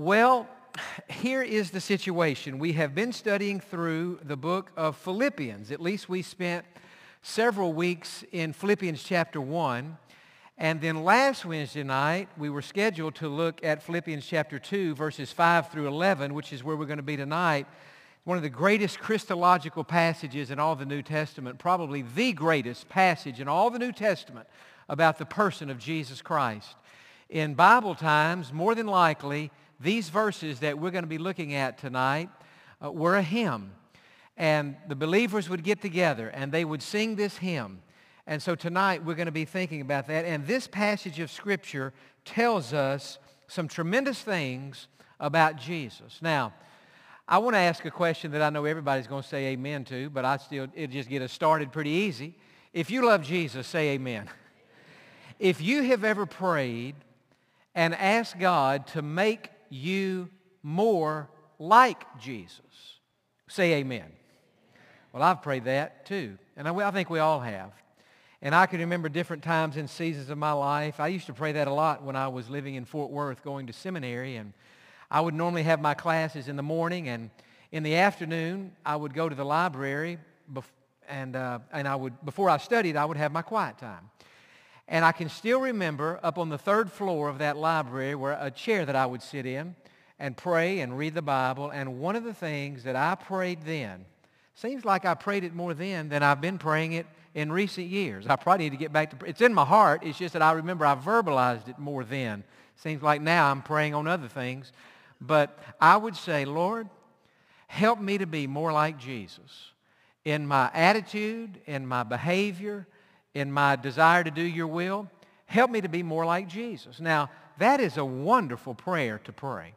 Well, 0.00 0.48
here 1.10 1.42
is 1.42 1.72
the 1.72 1.80
situation. 1.82 2.58
We 2.58 2.72
have 2.72 2.94
been 2.94 3.12
studying 3.12 3.60
through 3.60 4.20
the 4.22 4.34
book 4.34 4.72
of 4.74 4.96
Philippians. 4.96 5.70
At 5.70 5.78
least 5.78 6.08
we 6.08 6.22
spent 6.22 6.64
several 7.20 7.74
weeks 7.74 8.24
in 8.32 8.54
Philippians 8.54 9.02
chapter 9.02 9.42
1. 9.42 9.98
And 10.56 10.80
then 10.80 11.04
last 11.04 11.44
Wednesday 11.44 11.82
night, 11.82 12.30
we 12.38 12.48
were 12.48 12.62
scheduled 12.62 13.14
to 13.16 13.28
look 13.28 13.62
at 13.62 13.82
Philippians 13.82 14.24
chapter 14.24 14.58
2, 14.58 14.94
verses 14.94 15.32
5 15.32 15.68
through 15.68 15.88
11, 15.88 16.32
which 16.32 16.54
is 16.54 16.64
where 16.64 16.76
we're 16.76 16.86
going 16.86 16.96
to 16.96 17.02
be 17.02 17.18
tonight. 17.18 17.66
One 18.24 18.38
of 18.38 18.42
the 18.42 18.48
greatest 18.48 19.00
Christological 19.00 19.84
passages 19.84 20.50
in 20.50 20.58
all 20.58 20.76
the 20.76 20.86
New 20.86 21.02
Testament, 21.02 21.58
probably 21.58 22.00
the 22.00 22.32
greatest 22.32 22.88
passage 22.88 23.38
in 23.38 23.48
all 23.48 23.68
the 23.68 23.78
New 23.78 23.92
Testament 23.92 24.48
about 24.88 25.18
the 25.18 25.26
person 25.26 25.68
of 25.68 25.76
Jesus 25.76 26.22
Christ. 26.22 26.74
In 27.28 27.52
Bible 27.52 27.94
times, 27.94 28.50
more 28.50 28.74
than 28.74 28.86
likely, 28.86 29.50
these 29.80 30.10
verses 30.10 30.60
that 30.60 30.78
we're 30.78 30.90
going 30.90 31.04
to 31.04 31.08
be 31.08 31.18
looking 31.18 31.54
at 31.54 31.78
tonight 31.78 32.28
uh, 32.84 32.92
were 32.92 33.16
a 33.16 33.22
hymn. 33.22 33.72
And 34.36 34.76
the 34.88 34.94
believers 34.94 35.48
would 35.48 35.64
get 35.64 35.80
together 35.80 36.28
and 36.28 36.52
they 36.52 36.64
would 36.64 36.82
sing 36.82 37.16
this 37.16 37.38
hymn. 37.38 37.82
And 38.26 38.42
so 38.42 38.54
tonight 38.54 39.04
we're 39.04 39.14
going 39.14 39.26
to 39.26 39.32
be 39.32 39.44
thinking 39.44 39.80
about 39.80 40.06
that. 40.08 40.24
And 40.24 40.46
this 40.46 40.66
passage 40.66 41.18
of 41.18 41.30
Scripture 41.30 41.92
tells 42.24 42.72
us 42.72 43.18
some 43.48 43.68
tremendous 43.68 44.20
things 44.22 44.86
about 45.18 45.56
Jesus. 45.56 46.20
Now, 46.22 46.52
I 47.26 47.38
want 47.38 47.54
to 47.54 47.60
ask 47.60 47.84
a 47.84 47.90
question 47.90 48.32
that 48.32 48.42
I 48.42 48.50
know 48.50 48.64
everybody's 48.64 49.06
going 49.06 49.22
to 49.22 49.28
say 49.28 49.46
amen 49.46 49.84
to, 49.86 50.10
but 50.10 50.24
I 50.24 50.36
still, 50.36 50.68
it 50.74 50.90
just 50.90 51.08
get 51.08 51.22
us 51.22 51.32
started 51.32 51.72
pretty 51.72 51.90
easy. 51.90 52.34
If 52.72 52.90
you 52.90 53.04
love 53.04 53.22
Jesus, 53.22 53.66
say 53.66 53.90
amen. 53.90 54.28
If 55.38 55.62
you 55.62 55.84
have 55.84 56.04
ever 56.04 56.26
prayed 56.26 56.96
and 57.74 57.94
asked 57.94 58.38
God 58.38 58.86
to 58.88 59.00
make 59.00 59.48
you 59.70 60.28
more 60.62 61.30
like 61.58 62.04
Jesus. 62.18 62.60
Say 63.48 63.74
amen. 63.74 64.12
Well, 65.12 65.22
I've 65.22 65.42
prayed 65.42 65.64
that 65.64 66.06
too, 66.06 66.38
and 66.56 66.68
I, 66.68 66.74
I 66.74 66.90
think 66.90 67.10
we 67.10 67.18
all 67.18 67.40
have. 67.40 67.72
And 68.42 68.54
I 68.54 68.64
can 68.66 68.80
remember 68.80 69.10
different 69.10 69.42
times 69.42 69.76
and 69.76 69.88
seasons 69.88 70.30
of 70.30 70.38
my 70.38 70.52
life. 70.52 70.98
I 70.98 71.08
used 71.08 71.26
to 71.26 71.34
pray 71.34 71.52
that 71.52 71.68
a 71.68 71.72
lot 71.72 72.02
when 72.02 72.16
I 72.16 72.28
was 72.28 72.48
living 72.48 72.74
in 72.74 72.86
Fort 72.86 73.10
Worth 73.10 73.44
going 73.44 73.66
to 73.66 73.72
seminary. 73.72 74.36
And 74.36 74.54
I 75.10 75.20
would 75.20 75.34
normally 75.34 75.62
have 75.64 75.80
my 75.80 75.92
classes 75.92 76.48
in 76.48 76.56
the 76.56 76.62
morning. 76.62 77.08
And 77.08 77.30
in 77.70 77.82
the 77.82 77.96
afternoon, 77.96 78.72
I 78.84 78.96
would 78.96 79.12
go 79.12 79.28
to 79.28 79.34
the 79.34 79.44
library. 79.44 80.18
And, 81.06 81.36
uh, 81.36 81.58
and 81.70 81.86
I 81.86 81.96
would, 81.96 82.24
before 82.24 82.48
I 82.48 82.56
studied, 82.56 82.96
I 82.96 83.04
would 83.04 83.18
have 83.18 83.30
my 83.30 83.42
quiet 83.42 83.76
time. 83.76 84.08
And 84.90 85.04
I 85.04 85.12
can 85.12 85.28
still 85.28 85.60
remember 85.60 86.18
up 86.22 86.36
on 86.36 86.48
the 86.48 86.58
third 86.58 86.90
floor 86.90 87.28
of 87.28 87.38
that 87.38 87.56
library 87.56 88.16
where 88.16 88.36
a 88.40 88.50
chair 88.50 88.84
that 88.84 88.96
I 88.96 89.06
would 89.06 89.22
sit 89.22 89.46
in 89.46 89.76
and 90.18 90.36
pray 90.36 90.80
and 90.80 90.98
read 90.98 91.14
the 91.14 91.22
Bible. 91.22 91.70
And 91.70 92.00
one 92.00 92.16
of 92.16 92.24
the 92.24 92.34
things 92.34 92.82
that 92.82 92.96
I 92.96 93.14
prayed 93.14 93.62
then, 93.62 94.04
seems 94.56 94.84
like 94.84 95.04
I 95.04 95.14
prayed 95.14 95.44
it 95.44 95.54
more 95.54 95.74
then 95.74 96.08
than 96.08 96.24
I've 96.24 96.40
been 96.40 96.58
praying 96.58 96.92
it 96.92 97.06
in 97.34 97.52
recent 97.52 97.86
years. 97.86 98.26
I 98.26 98.34
probably 98.34 98.64
need 98.64 98.70
to 98.70 98.76
get 98.76 98.92
back 98.92 99.16
to, 99.16 99.26
it's 99.26 99.40
in 99.40 99.54
my 99.54 99.64
heart. 99.64 100.02
It's 100.04 100.18
just 100.18 100.32
that 100.32 100.42
I 100.42 100.52
remember 100.52 100.84
I 100.84 100.96
verbalized 100.96 101.68
it 101.68 101.78
more 101.78 102.02
then. 102.02 102.42
Seems 102.74 103.00
like 103.00 103.22
now 103.22 103.48
I'm 103.48 103.62
praying 103.62 103.94
on 103.94 104.08
other 104.08 104.26
things. 104.26 104.72
But 105.20 105.56
I 105.80 105.96
would 105.96 106.16
say, 106.16 106.44
Lord, 106.44 106.88
help 107.68 108.00
me 108.00 108.18
to 108.18 108.26
be 108.26 108.48
more 108.48 108.72
like 108.72 108.98
Jesus 108.98 109.70
in 110.24 110.46
my 110.48 110.68
attitude, 110.74 111.60
in 111.66 111.86
my 111.86 112.02
behavior, 112.02 112.88
in 113.34 113.52
my 113.52 113.76
desire 113.76 114.24
to 114.24 114.30
do 114.30 114.42
your 114.42 114.66
will. 114.66 115.08
Help 115.46 115.70
me 115.70 115.80
to 115.80 115.88
be 115.88 116.02
more 116.02 116.24
like 116.24 116.48
Jesus. 116.48 117.00
Now, 117.00 117.30
that 117.58 117.80
is 117.80 117.96
a 117.96 118.04
wonderful 118.04 118.74
prayer 118.74 119.20
to 119.24 119.32
pray. 119.32 119.74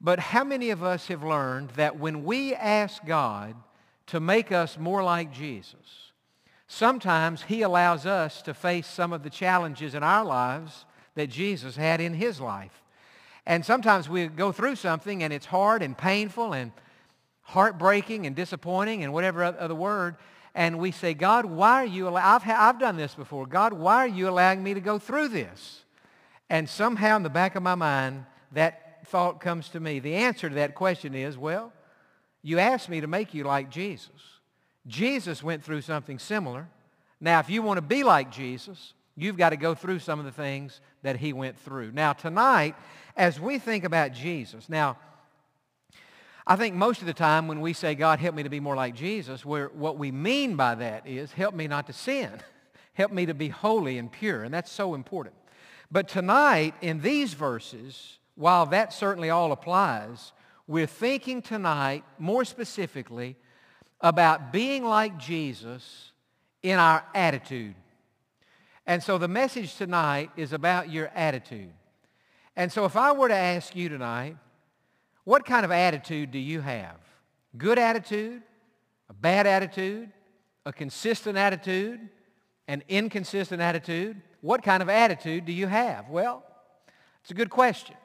But 0.00 0.18
how 0.18 0.44
many 0.44 0.70
of 0.70 0.82
us 0.82 1.08
have 1.08 1.22
learned 1.22 1.70
that 1.70 1.98
when 1.98 2.24
we 2.24 2.54
ask 2.54 3.04
God 3.04 3.54
to 4.08 4.20
make 4.20 4.52
us 4.52 4.78
more 4.78 5.02
like 5.02 5.32
Jesus, 5.32 6.12
sometimes 6.66 7.42
he 7.42 7.62
allows 7.62 8.04
us 8.04 8.42
to 8.42 8.52
face 8.52 8.86
some 8.86 9.12
of 9.12 9.22
the 9.22 9.30
challenges 9.30 9.94
in 9.94 10.02
our 10.02 10.24
lives 10.24 10.84
that 11.14 11.28
Jesus 11.28 11.76
had 11.76 12.00
in 12.00 12.14
his 12.14 12.40
life. 12.40 12.82
And 13.46 13.64
sometimes 13.64 14.08
we 14.08 14.26
go 14.26 14.52
through 14.52 14.76
something 14.76 15.22
and 15.22 15.32
it's 15.32 15.46
hard 15.46 15.82
and 15.82 15.96
painful 15.96 16.52
and 16.52 16.72
heartbreaking 17.42 18.26
and 18.26 18.34
disappointing 18.34 19.04
and 19.04 19.12
whatever 19.12 19.44
other 19.44 19.74
word 19.74 20.16
and 20.54 20.78
we 20.78 20.90
say, 20.92 21.14
God, 21.14 21.44
why 21.44 21.82
are 21.82 21.86
you, 21.86 22.08
allowing, 22.08 22.24
I've, 22.24 22.48
I've 22.48 22.78
done 22.78 22.96
this 22.96 23.14
before. 23.14 23.46
God, 23.46 23.72
why 23.72 23.96
are 23.96 24.08
you 24.08 24.28
allowing 24.28 24.62
me 24.62 24.74
to 24.74 24.80
go 24.80 24.98
through 24.98 25.28
this? 25.28 25.82
And 26.48 26.68
somehow 26.68 27.16
in 27.16 27.22
the 27.22 27.30
back 27.30 27.56
of 27.56 27.62
my 27.62 27.74
mind, 27.74 28.24
that 28.52 29.06
thought 29.06 29.40
comes 29.40 29.68
to 29.70 29.80
me. 29.80 29.98
The 29.98 30.14
answer 30.14 30.48
to 30.48 30.54
that 30.56 30.74
question 30.74 31.14
is, 31.14 31.36
well, 31.36 31.72
you 32.42 32.58
asked 32.58 32.88
me 32.88 33.00
to 33.00 33.06
make 33.06 33.34
you 33.34 33.44
like 33.44 33.70
Jesus. 33.70 34.10
Jesus 34.86 35.42
went 35.42 35.64
through 35.64 35.80
something 35.80 36.18
similar. 36.18 36.68
Now, 37.20 37.40
if 37.40 37.50
you 37.50 37.62
want 37.62 37.78
to 37.78 37.82
be 37.82 38.04
like 38.04 38.30
Jesus, 38.30 38.92
you've 39.16 39.36
got 39.36 39.50
to 39.50 39.56
go 39.56 39.74
through 39.74 39.98
some 39.98 40.18
of 40.18 40.24
the 40.24 40.32
things 40.32 40.80
that 41.02 41.16
he 41.16 41.32
went 41.32 41.58
through. 41.58 41.92
Now, 41.92 42.12
tonight, 42.12 42.76
as 43.16 43.40
we 43.40 43.58
think 43.58 43.84
about 43.84 44.12
Jesus, 44.12 44.68
now, 44.68 44.98
I 46.46 46.56
think 46.56 46.74
most 46.74 47.00
of 47.00 47.06
the 47.06 47.14
time 47.14 47.48
when 47.48 47.60
we 47.60 47.72
say, 47.72 47.94
God, 47.94 48.18
help 48.18 48.34
me 48.34 48.42
to 48.42 48.50
be 48.50 48.60
more 48.60 48.76
like 48.76 48.94
Jesus, 48.94 49.44
where 49.44 49.68
what 49.68 49.96
we 49.96 50.12
mean 50.12 50.56
by 50.56 50.74
that 50.74 51.06
is, 51.06 51.32
help 51.32 51.54
me 51.54 51.66
not 51.66 51.86
to 51.86 51.92
sin. 51.92 52.30
help 52.94 53.12
me 53.12 53.26
to 53.26 53.34
be 53.34 53.48
holy 53.48 53.98
and 53.98 54.10
pure. 54.10 54.42
And 54.42 54.54
that's 54.54 54.70
so 54.70 54.94
important. 54.94 55.34
But 55.90 56.08
tonight, 56.08 56.74
in 56.80 57.00
these 57.00 57.34
verses, 57.34 58.18
while 58.34 58.66
that 58.66 58.92
certainly 58.92 59.30
all 59.30 59.52
applies, 59.52 60.32
we're 60.66 60.86
thinking 60.86 61.42
tonight 61.42 62.04
more 62.18 62.44
specifically 62.44 63.36
about 64.00 64.52
being 64.52 64.84
like 64.84 65.18
Jesus 65.18 66.12
in 66.62 66.78
our 66.78 67.04
attitude. 67.14 67.74
And 68.86 69.02
so 69.02 69.18
the 69.18 69.28
message 69.28 69.76
tonight 69.76 70.30
is 70.36 70.52
about 70.52 70.90
your 70.90 71.08
attitude. 71.14 71.72
And 72.56 72.70
so 72.70 72.84
if 72.84 72.96
I 72.96 73.12
were 73.12 73.28
to 73.28 73.34
ask 73.34 73.74
you 73.74 73.88
tonight, 73.88 74.36
what 75.24 75.44
kind 75.44 75.64
of 75.64 75.70
attitude 75.70 76.30
do 76.30 76.38
you 76.38 76.60
have? 76.60 76.96
Good 77.56 77.78
attitude? 77.78 78.42
A 79.08 79.14
bad 79.14 79.46
attitude? 79.46 80.10
A 80.66 80.72
consistent 80.72 81.36
attitude? 81.36 82.08
An 82.68 82.82
inconsistent 82.88 83.60
attitude? 83.60 84.20
What 84.40 84.62
kind 84.62 84.82
of 84.82 84.88
attitude 84.88 85.46
do 85.46 85.52
you 85.52 85.66
have? 85.66 86.08
Well, 86.08 86.42
it's 87.22 87.30
a 87.30 87.34
good 87.34 87.50
question. 87.50 87.96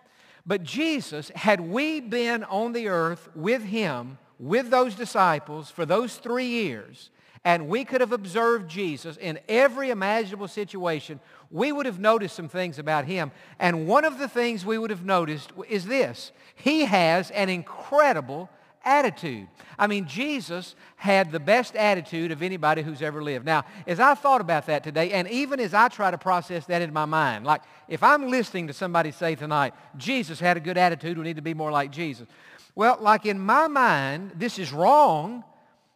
But 0.45 0.63
Jesus, 0.63 1.29
had 1.35 1.61
we 1.61 1.99
been 1.99 2.43
on 2.45 2.73
the 2.73 2.87
earth 2.87 3.29
with 3.35 3.63
him, 3.63 4.17
with 4.39 4.69
those 4.69 4.95
disciples 4.95 5.69
for 5.69 5.85
those 5.85 6.15
three 6.15 6.47
years, 6.47 7.09
and 7.45 7.67
we 7.67 7.85
could 7.85 8.01
have 8.01 8.11
observed 8.11 8.69
Jesus 8.69 9.17
in 9.17 9.39
every 9.47 9.89
imaginable 9.89 10.47
situation, 10.47 11.19
we 11.51 11.71
would 11.71 11.85
have 11.85 11.99
noticed 11.99 12.35
some 12.35 12.49
things 12.49 12.79
about 12.79 13.05
him. 13.05 13.31
And 13.59 13.87
one 13.87 14.05
of 14.05 14.19
the 14.19 14.27
things 14.27 14.65
we 14.65 14.77
would 14.77 14.89
have 14.89 15.05
noticed 15.05 15.51
is 15.67 15.85
this. 15.85 16.31
He 16.55 16.85
has 16.85 17.31
an 17.31 17.49
incredible 17.49 18.49
attitude. 18.83 19.47
I 19.77 19.87
mean, 19.87 20.07
Jesus 20.07 20.75
had 20.95 21.31
the 21.31 21.39
best 21.39 21.75
attitude 21.75 22.31
of 22.31 22.41
anybody 22.41 22.81
who's 22.81 23.01
ever 23.01 23.23
lived. 23.23 23.45
Now, 23.45 23.63
as 23.87 23.99
I 23.99 24.13
thought 24.15 24.41
about 24.41 24.65
that 24.67 24.83
today, 24.83 25.11
and 25.11 25.27
even 25.29 25.59
as 25.59 25.73
I 25.73 25.87
try 25.87 26.11
to 26.11 26.17
process 26.17 26.65
that 26.65 26.81
in 26.81 26.91
my 26.93 27.05
mind, 27.05 27.45
like 27.45 27.61
if 27.87 28.03
I'm 28.03 28.29
listening 28.29 28.67
to 28.67 28.73
somebody 28.73 29.11
say 29.11 29.35
tonight, 29.35 29.73
Jesus 29.97 30.39
had 30.39 30.57
a 30.57 30.59
good 30.59 30.77
attitude, 30.77 31.17
we 31.17 31.23
need 31.23 31.37
to 31.37 31.41
be 31.41 31.53
more 31.53 31.71
like 31.71 31.91
Jesus. 31.91 32.27
Well, 32.75 32.97
like 33.01 33.25
in 33.25 33.39
my 33.39 33.67
mind, 33.67 34.33
this 34.35 34.59
is 34.59 34.71
wrong, 34.71 35.43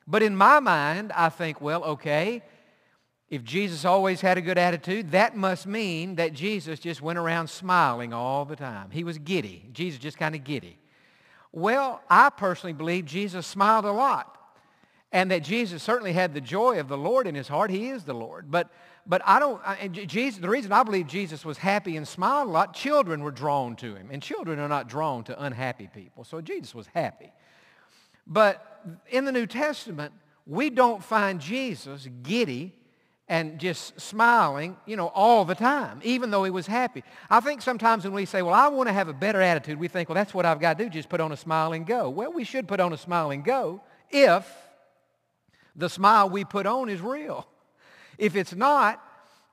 but 0.07 0.23
in 0.23 0.35
my 0.35 0.59
mind, 0.59 1.11
I 1.13 1.29
think, 1.29 1.61
well, 1.61 1.83
okay, 1.83 2.43
if 3.29 3.43
Jesus 3.43 3.83
always 3.85 4.21
had 4.21 4.37
a 4.37 4.41
good 4.41 4.57
attitude, 4.57 5.11
that 5.11 5.35
must 5.35 5.65
mean 5.65 6.15
that 6.15 6.33
Jesus 6.33 6.79
just 6.79 7.01
went 7.01 7.17
around 7.17 7.49
smiling 7.49 8.13
all 8.13 8.45
the 8.45 8.55
time. 8.55 8.91
He 8.91 9.03
was 9.03 9.17
giddy. 9.17 9.69
Jesus 9.73 9.99
just 9.99 10.17
kind 10.17 10.35
of 10.35 10.43
giddy. 10.43 10.77
Well, 11.51 12.01
I 12.09 12.29
personally 12.29 12.73
believe 12.73 13.05
Jesus 13.05 13.47
smiled 13.47 13.85
a 13.85 13.91
lot. 13.91 14.37
And 15.11 15.29
that 15.29 15.43
Jesus 15.43 15.83
certainly 15.83 16.13
had 16.13 16.33
the 16.33 16.41
joy 16.41 16.79
of 16.79 16.87
the 16.87 16.97
Lord 16.97 17.27
in 17.27 17.35
his 17.35 17.47
heart. 17.47 17.69
He 17.69 17.89
is 17.89 18.03
the 18.03 18.15
Lord. 18.15 18.49
But, 18.49 18.71
but 19.05 19.21
I 19.23 19.37
don't, 19.37 19.61
I, 19.63 19.87
Jesus, 19.87 20.39
the 20.39 20.49
reason 20.49 20.71
I 20.71 20.81
believe 20.81 21.05
Jesus 21.05 21.45
was 21.45 21.59
happy 21.59 21.97
and 21.97 22.07
smiled 22.07 22.47
a 22.47 22.51
lot, 22.51 22.73
children 22.73 23.21
were 23.21 23.29
drawn 23.29 23.75
to 23.75 23.93
him. 23.93 24.09
And 24.11 24.23
children 24.23 24.57
are 24.57 24.67
not 24.67 24.89
drawn 24.89 25.23
to 25.25 25.43
unhappy 25.43 25.87
people. 25.93 26.23
So 26.23 26.41
Jesus 26.41 26.73
was 26.73 26.87
happy. 26.87 27.31
But 28.25 28.81
in 29.09 29.25
the 29.25 29.31
New 29.31 29.45
Testament, 29.45 30.13
we 30.45 30.69
don't 30.69 31.03
find 31.03 31.39
Jesus 31.39 32.07
giddy 32.21 32.73
and 33.29 33.57
just 33.57 33.99
smiling, 34.01 34.75
you 34.85 34.97
know, 34.97 35.07
all 35.07 35.45
the 35.45 35.55
time, 35.55 36.01
even 36.03 36.29
though 36.29 36.43
he 36.43 36.51
was 36.51 36.67
happy. 36.67 37.03
I 37.29 37.39
think 37.39 37.61
sometimes 37.61 38.03
when 38.03 38.13
we 38.13 38.25
say, 38.25 38.41
well, 38.41 38.53
I 38.53 38.67
want 38.67 38.89
to 38.89 38.93
have 38.93 39.07
a 39.07 39.13
better 39.13 39.41
attitude, 39.41 39.79
we 39.79 39.87
think, 39.87 40.09
well, 40.09 40.15
that's 40.15 40.33
what 40.33 40.45
I've 40.45 40.59
got 40.59 40.77
to 40.77 40.83
do, 40.83 40.89
just 40.89 41.07
put 41.07 41.21
on 41.21 41.31
a 41.31 41.37
smile 41.37 41.71
and 41.71 41.85
go. 41.85 42.09
Well, 42.09 42.33
we 42.33 42.43
should 42.43 42.67
put 42.67 42.81
on 42.81 42.91
a 42.91 42.97
smile 42.97 43.31
and 43.31 43.43
go 43.43 43.81
if 44.09 44.45
the 45.75 45.89
smile 45.89 46.29
we 46.29 46.43
put 46.43 46.65
on 46.65 46.89
is 46.89 46.99
real. 46.99 47.47
If 48.17 48.35
it's 48.35 48.53
not, 48.53 49.01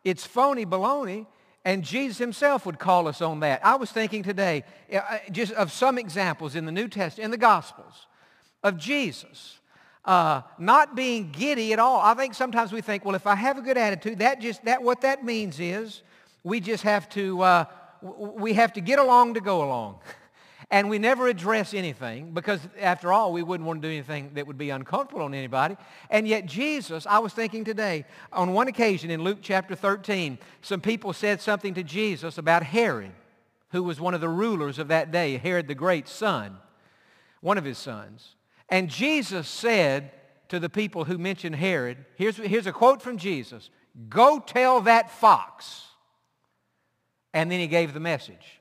it's 0.05 0.27
phony 0.27 0.67
baloney, 0.67 1.27
And 1.65 1.85
Jesus 1.85 2.19
himself 2.19 2.65
would 2.65 2.79
call 2.79 3.07
us 3.07 3.21
on 3.21 3.41
that. 3.41 3.65
I 3.65 3.77
was 3.77 3.91
thinking 3.93 4.23
today 4.23 4.65
uh, 4.93 5.19
just 5.31 5.53
of 5.53 5.71
some 5.71 5.99
examples 5.99 6.55
in 6.57 6.65
the 6.65 6.73
New 6.73 6.89
Testament, 6.89 7.27
in 7.27 7.31
the 7.31 7.37
Gospels, 7.37 8.07
of 8.63 8.77
Jesus 8.77 9.61
uh, 10.05 10.43
not 10.59 10.97
being 10.97 11.31
giddy 11.31 11.73
at 11.73 11.79
all. 11.79 12.01
I 12.01 12.15
think 12.15 12.35
sometimes 12.35 12.73
we 12.73 12.81
think, 12.81 13.05
well, 13.05 13.15
if 13.15 13.27
I 13.27 13.35
have 13.35 13.59
a 13.59 13.63
good 13.63 13.77
attitude, 13.77 14.19
that 14.21 14.41
just 14.41 14.65
that 14.65 14.83
what 14.83 15.03
that 15.03 15.25
means 15.25 15.61
is 15.61 16.03
we 16.43 16.61
just 16.61 16.83
have 16.85 17.09
to 17.11 17.43
uh, 17.43 17.65
we 18.03 18.55
have 18.55 18.73
to 18.75 18.81
get 18.81 18.99
along 18.99 19.35
to 19.35 19.41
go 19.41 19.63
along. 19.63 19.99
And 20.73 20.89
we 20.89 21.01
never 21.01 21.27
address 21.27 21.75
anything 21.75 22.31
because, 22.31 22.61
after 22.79 23.13
all, 23.13 23.33
we 23.33 23.43
wouldn't 23.43 23.67
want 23.67 23.83
to 23.83 23.89
do 23.89 23.93
anything 23.93 24.31
that 24.35 24.47
would 24.47 24.57
be 24.57 24.71
uncomfortable 24.71 25.23
on 25.23 25.35
anybody. 25.35 25.77
And 26.11 26.29
yet 26.29 26.47
Jesus, 26.47 27.09
I 27.09 27.19
was 27.19 27.33
thinking 27.33 27.65
today, 27.65 28.05
on 28.33 28.53
one 28.53 28.69
occasion 28.69 29.11
in 29.11 29.25
Luke 29.25 29.39
chapter 29.43 29.75
13, 29.75 30.39
some 30.63 30.81
people 30.81 31.13
said 31.13 31.41
something 31.41 31.75
to 31.75 31.83
Jesus 31.83 32.39
about 32.39 32.63
Herod, 32.63 33.11
who 33.73 33.83
was 33.83 34.01
one 34.01 34.15
of 34.15 34.21
the 34.21 34.29
rulers 34.29 34.79
of 34.79 34.87
that 34.87 35.11
day, 35.11 35.39
Herod 35.39 35.67
the 35.67 35.75
Great's 35.75 36.13
son, 36.13 36.57
one 37.41 37.59
of 37.59 37.65
his 37.65 37.77
sons. 37.77 38.37
And 38.71 38.89
Jesus 38.89 39.49
said 39.49 40.13
to 40.49 40.59
the 40.59 40.69
people 40.69 41.05
who 41.05 41.19
mentioned 41.19 41.57
Herod, 41.57 42.05
here's, 42.17 42.37
here's 42.37 42.67
a 42.67 42.73
quote 42.73 43.03
from 43.03 43.19
Jesus, 43.19 43.71
go 44.09 44.39
tell 44.39 44.81
that 44.83 45.11
fox. 45.11 45.85
And 47.35 47.51
then 47.51 47.61
he 47.61 47.67
gave 47.67 47.93
the 47.93 48.01
message. 48.01 48.61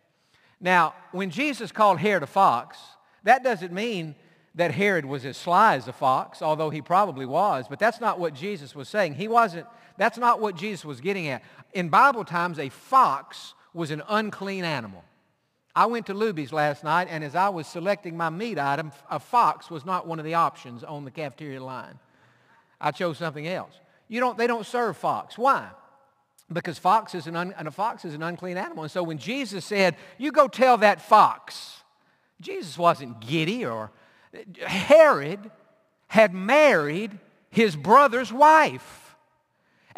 Now, 0.60 0.94
when 1.12 1.30
Jesus 1.30 1.72
called 1.72 2.00
Herod 2.00 2.24
a 2.24 2.28
fox, 2.28 2.78
that 3.24 3.44
doesn't 3.44 3.72
mean 3.72 4.16
that 4.56 4.72
Herod 4.72 5.06
was 5.06 5.26
as 5.26 5.38
sly 5.38 5.76
as 5.76 5.88
a 5.88 5.94
fox, 5.94 6.42
although 6.42 6.70
he 6.70 6.82
probably 6.82 7.26
was, 7.26 7.68
but 7.70 7.80
that's 7.80 8.02
not 8.02 8.20
what 8.20 8.34
Jesus 8.34 8.76
was 8.76 8.90
saying. 8.90 9.16
He 9.16 9.28
wasn't, 9.28 9.68
that's 9.98 10.18
not 10.18 10.42
what 10.42 10.56
Jesus 10.56 10.84
was 10.84 11.02
getting 11.02 11.28
at. 11.28 11.44
In 11.74 11.90
Bible 11.90 12.26
times, 12.26 12.60
a 12.60 12.70
fox 12.70 13.54
was 13.74 13.92
an 13.92 14.02
unclean 14.10 14.66
animal. 14.66 15.04
I 15.80 15.86
went 15.86 16.08
to 16.08 16.14
Luby's 16.14 16.52
last 16.52 16.84
night, 16.84 17.08
and 17.10 17.24
as 17.24 17.36
I 17.36 17.48
was 17.48 17.66
selecting 17.66 18.18
my 18.18 18.30
meat 18.30 18.60
item, 18.60 18.92
a 19.10 19.18
fox 19.18 19.70
was 19.70 19.86
not 19.86 20.06
one 20.06 20.20
of 20.20 20.26
the 20.26 20.34
options 20.34 20.84
on 20.84 21.06
the 21.06 21.12
cafeteria 21.12 21.64
line. 21.64 21.98
I 22.82 22.92
chose 22.92 23.18
something 23.18 23.48
else. 23.48 23.80
You 24.10 24.20
don't, 24.20 24.38
they 24.38 24.46
don't 24.46 24.66
serve 24.66 24.98
fox. 24.98 25.38
Why? 25.38 25.70
because 26.52 26.78
fox 26.78 27.16
is 27.16 27.28
an 27.28 27.36
un, 27.36 27.54
and 27.58 27.68
a 27.68 27.72
fox 27.72 28.04
is 28.04 28.14
an 28.14 28.24
unclean 28.24 28.58
animal. 28.58 28.84
And 28.84 28.92
so 28.92 29.04
when 29.04 29.20
Jesus 29.20 29.64
said, 29.64 29.96
you 30.18 30.34
go 30.34 30.50
tell 30.50 30.78
that 30.78 31.02
fox, 31.02 31.84
Jesus 32.42 32.78
wasn't 32.78 33.22
giddy 33.22 33.66
or 33.66 33.92
Herod 34.66 35.52
had 36.08 36.34
married 36.34 37.18
his 37.52 37.76
brother's 37.76 38.34
wife. 38.34 39.09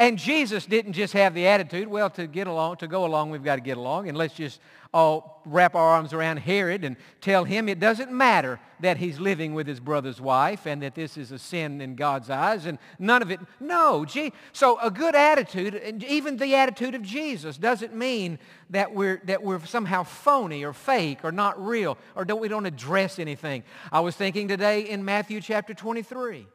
And 0.02 0.18
Jesus 0.18 0.66
didn't 0.66 0.94
just 0.94 1.14
have 1.14 1.36
the 1.36 1.46
attitude, 1.46 1.88
well, 1.88 2.10
to 2.10 2.26
get 2.26 2.48
along, 2.48 2.78
to 2.78 2.88
go 2.88 3.06
along, 3.06 3.30
we've 3.30 3.44
got 3.44 3.58
to 3.58 3.62
get 3.62 3.78
along, 3.78 4.10
and 4.10 4.18
let's 4.18 4.34
just 4.34 4.60
all 4.92 5.44
wrap 5.46 5.76
our 5.76 5.90
arms 5.90 6.12
around 6.12 6.38
Herod 6.38 6.84
and 6.84 6.96
tell 7.22 7.44
him 7.44 7.70
it 7.70 7.80
doesn't 7.80 8.12
matter 8.12 8.60
that 8.80 8.98
he's 8.98 9.20
living 9.20 9.54
with 9.54 9.68
his 9.68 9.80
brother's 9.80 10.20
wife 10.20 10.66
and 10.66 10.82
that 10.82 10.96
this 10.96 11.18
is 11.18 11.32
a 11.32 11.38
sin 11.38 11.82
in 11.82 11.94
God's 11.94 12.32
eyes 12.32 12.66
and 12.66 12.80
none 12.98 13.22
of 13.22 13.30
it. 13.30 13.40
No. 13.60 14.04
Gee, 14.04 14.34
so 14.54 14.80
a 14.80 14.90
good 14.90 15.14
attitude, 15.14 16.04
even 16.10 16.38
the 16.38 16.56
attitude 16.56 16.96
of 16.96 17.04
Jesus, 17.04 17.60
doesn't 17.60 17.96
mean 17.96 18.40
that 18.72 18.96
we're, 18.96 19.22
that 19.26 19.44
we're 19.44 19.64
somehow 19.68 20.02
phony 20.02 20.66
or 20.66 20.74
fake 20.74 21.20
or 21.24 21.32
not 21.32 21.64
real 21.64 21.96
or 22.16 22.26
don't, 22.26 22.42
we 22.42 22.48
don't 22.48 22.66
address 22.66 23.20
anything. 23.20 23.64
I 23.92 24.00
was 24.00 24.16
thinking 24.16 24.48
today 24.48 24.82
in 24.82 25.06
Matthew 25.06 25.42
chapter 25.42 25.76
23 25.76 26.48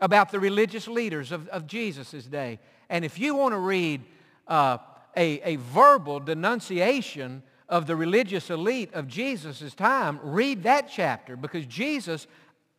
about 0.00 0.30
the 0.30 0.38
religious 0.38 0.86
leaders 0.86 1.32
of, 1.32 1.48
of 1.48 1.66
Jesus' 1.66 2.24
day. 2.26 2.60
And 2.88 3.04
if 3.04 3.18
you 3.18 3.34
want 3.34 3.52
to 3.52 3.58
read 3.58 4.02
uh, 4.46 4.78
a, 5.16 5.40
a 5.42 5.56
verbal 5.56 6.20
denunciation 6.20 7.42
of 7.68 7.86
the 7.86 7.96
religious 7.96 8.50
elite 8.50 8.92
of 8.94 9.08
Jesus' 9.08 9.74
time, 9.74 10.20
read 10.22 10.64
that 10.64 10.88
chapter 10.92 11.36
because 11.36 11.66
Jesus, 11.66 12.26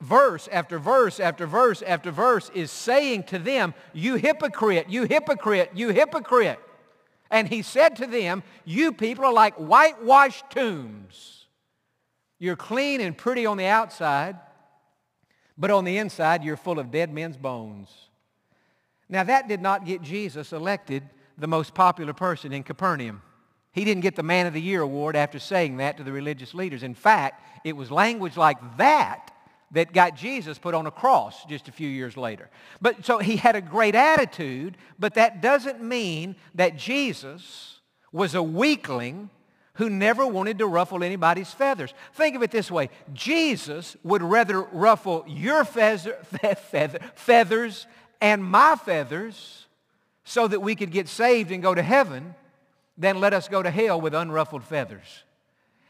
verse 0.02 0.48
after 0.52 0.78
verse 0.78 1.20
after 1.20 1.48
verse 1.48 1.82
after 1.82 2.12
verse, 2.12 2.52
is 2.54 2.72
saying 2.72 3.24
to 3.24 3.40
them, 3.40 3.74
You 3.94 4.16
hypocrite, 4.16 4.90
you 4.90 5.04
hypocrite, 5.04 5.72
you 5.74 5.90
hypocrite. 5.90 6.60
And 7.32 7.48
he 7.48 7.64
said 7.64 7.96
to 7.98 8.06
them, 8.06 8.44
You 8.64 8.92
people 8.92 9.26
are 9.26 9.34
like 9.34 9.56
whitewashed 9.56 10.50
tombs. 10.52 11.48
You're 12.38 12.56
clean 12.56 13.02
and 13.02 13.18
pretty 13.18 13.46
on 13.46 13.58
the 13.58 13.66
outside, 13.66 14.38
but 15.58 15.72
on 15.72 15.86
the 15.86 15.98
inside, 15.98 16.44
you're 16.44 16.58
full 16.58 16.80
of 16.80 16.92
dead 16.92 17.14
men's 17.14 17.38
bones. 17.38 17.90
Now, 19.10 19.24
that 19.24 19.48
did 19.48 19.62
not 19.62 19.86
get 19.86 20.02
Jesus 20.02 20.52
elected 20.52 21.04
the 21.38 21.48
most 21.48 21.74
popular 21.74 22.14
person 22.14 22.54
in 22.54 22.64
Capernaum. 22.64 23.22
He 23.72 23.84
didn't 23.84 24.04
get 24.04 24.16
the 24.16 24.24
Man 24.24 24.46
of 24.46 24.54
the 24.54 24.62
Year 24.62 24.82
award 24.82 25.16
after 25.16 25.38
saying 25.38 25.78
that 25.78 25.98
to 25.98 26.04
the 26.04 26.12
religious 26.12 26.54
leaders. 26.54 26.82
In 26.82 26.96
fact, 26.96 27.44
it 27.66 27.76
was 27.76 27.92
language 27.92 28.38
like 28.38 28.58
that 28.78 29.32
that 29.72 29.92
got 29.92 30.16
Jesus 30.16 30.58
put 30.58 30.74
on 30.74 30.86
a 30.86 30.92
cross 30.92 31.44
just 31.46 31.68
a 31.68 31.72
few 31.72 31.90
years 31.90 32.16
later. 32.16 32.50
But 32.82 33.06
so 33.06 33.20
he 33.20 33.36
had 33.36 33.56
a 33.56 33.62
great 33.62 33.94
attitude, 33.94 34.78
but 34.98 35.16
that 35.16 35.42
doesn't 35.42 35.84
mean 35.84 36.36
that 36.56 36.78
Jesus 36.78 37.80
was 38.12 38.34
a 38.34 38.42
weakling 38.42 39.30
who 39.74 39.90
never 39.90 40.26
wanted 40.26 40.60
to 40.60 40.68
ruffle 40.68 41.04
anybody's 41.04 41.52
feathers. 41.52 41.94
Think 42.14 42.38
of 42.38 42.44
it 42.44 42.52
this 42.52 42.72
way. 42.72 42.90
Jesus 43.12 43.98
would 44.04 44.24
rather 44.24 44.62
ruffle 44.62 45.26
your 45.28 45.66
feather, 45.66 46.14
feather, 46.72 47.00
feathers 47.16 47.88
and 48.26 48.44
my 48.44 48.76
feathers 48.76 49.68
so 50.24 50.48
that 50.48 50.60
we 50.60 50.74
could 50.74 50.90
get 50.90 51.08
saved 51.08 51.52
and 51.52 51.62
go 51.62 51.76
to 51.76 51.84
heaven 51.84 52.34
then 52.98 53.20
let 53.20 53.34
us 53.34 53.48
go 53.48 53.62
to 53.62 53.70
hell 53.70 54.02
with 54.02 54.16
unruffled 54.16 54.64
feathers. 54.64 55.24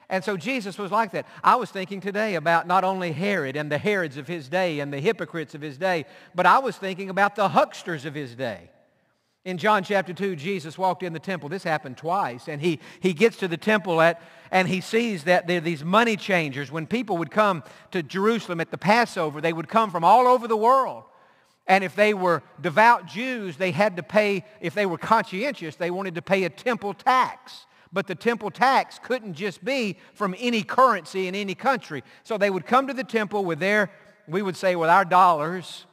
And 0.10 0.22
so 0.24 0.36
Jesus 0.36 0.78
was 0.78 0.92
like 0.92 1.12
that. 1.12 1.26
I 1.44 1.56
was 1.56 1.72
thinking 1.72 2.02
today 2.02 2.36
about 2.36 2.68
not 2.68 2.84
only 2.84 3.12
Herod 3.12 3.56
and 3.56 3.72
the 3.72 3.78
Herods 3.78 4.18
of 4.18 4.28
his 4.28 4.50
day 4.50 4.80
and 4.80 4.92
the 4.92 5.00
hypocrites 5.00 5.56
of 5.56 5.62
his 5.62 5.78
day, 5.78 6.06
but 6.34 6.46
I 6.46 6.60
was 6.60 6.76
thinking 6.76 7.10
about 7.10 7.36
the 7.36 7.48
hucksters 7.48 8.06
of 8.06 8.14
his 8.14 8.36
day. 8.36 8.70
In 9.46 9.58
John 9.58 9.84
chapter 9.84 10.14
2, 10.14 10.36
Jesus 10.36 10.78
walked 10.78 11.04
in 11.04 11.14
the 11.14 11.20
temple. 11.20 11.48
This 11.48 11.64
happened 11.64 11.98
twice. 11.98 12.48
And 12.48 12.60
he, 12.60 12.80
he 13.00 13.14
gets 13.14 13.38
to 13.38 13.48
the 13.48 13.58
temple 13.58 14.02
at, 14.02 14.20
and 14.52 14.68
he 14.68 14.82
sees 14.82 15.24
that 15.24 15.48
there 15.48 15.60
are 15.60 15.62
these 15.62 15.84
money 15.84 16.18
changers. 16.18 16.72
When 16.72 16.88
people 16.88 17.18
would 17.18 17.32
come 17.32 17.64
to 17.92 18.04
Jerusalem 18.04 18.60
at 18.60 18.72
the 18.72 18.78
Passover, 18.78 19.40
they 19.40 19.54
would 19.54 19.70
come 19.70 19.92
from 19.92 20.04
all 20.04 20.28
over 20.28 20.48
the 20.48 20.58
world. 20.58 21.04
And 21.68 21.84
if 21.84 21.96
they 21.96 22.14
were 22.14 22.44
devout 22.62 23.08
Jews, 23.08 23.58
they 23.58 23.72
had 23.72 23.98
to 23.98 24.04
pay, 24.04 24.46
if 24.62 24.76
they 24.76 24.86
were 24.86 24.98
conscientious, 24.98 25.76
they 25.76 25.90
wanted 25.90 26.16
to 26.16 26.22
pay 26.22 26.44
a 26.44 26.50
temple 26.50 26.94
tax. 26.94 27.66
But 27.92 28.08
the 28.08 28.16
temple 28.16 28.52
tax 28.52 29.00
couldn't 29.02 29.34
just 29.34 29.64
be 29.64 29.98
from 30.14 30.36
any 30.38 30.64
currency 30.64 31.28
in 31.28 31.34
any 31.34 31.56
country. 31.56 32.04
So 32.24 32.38
they 32.38 32.50
would 32.50 32.66
come 32.66 32.88
to 32.88 32.94
the 32.94 33.04
temple 33.04 33.46
with 33.46 33.60
their, 33.60 33.90
we 34.28 34.42
would 34.42 34.58
say 34.58 34.76
with 34.76 34.90
our 34.90 35.06
dollars, 35.06 35.86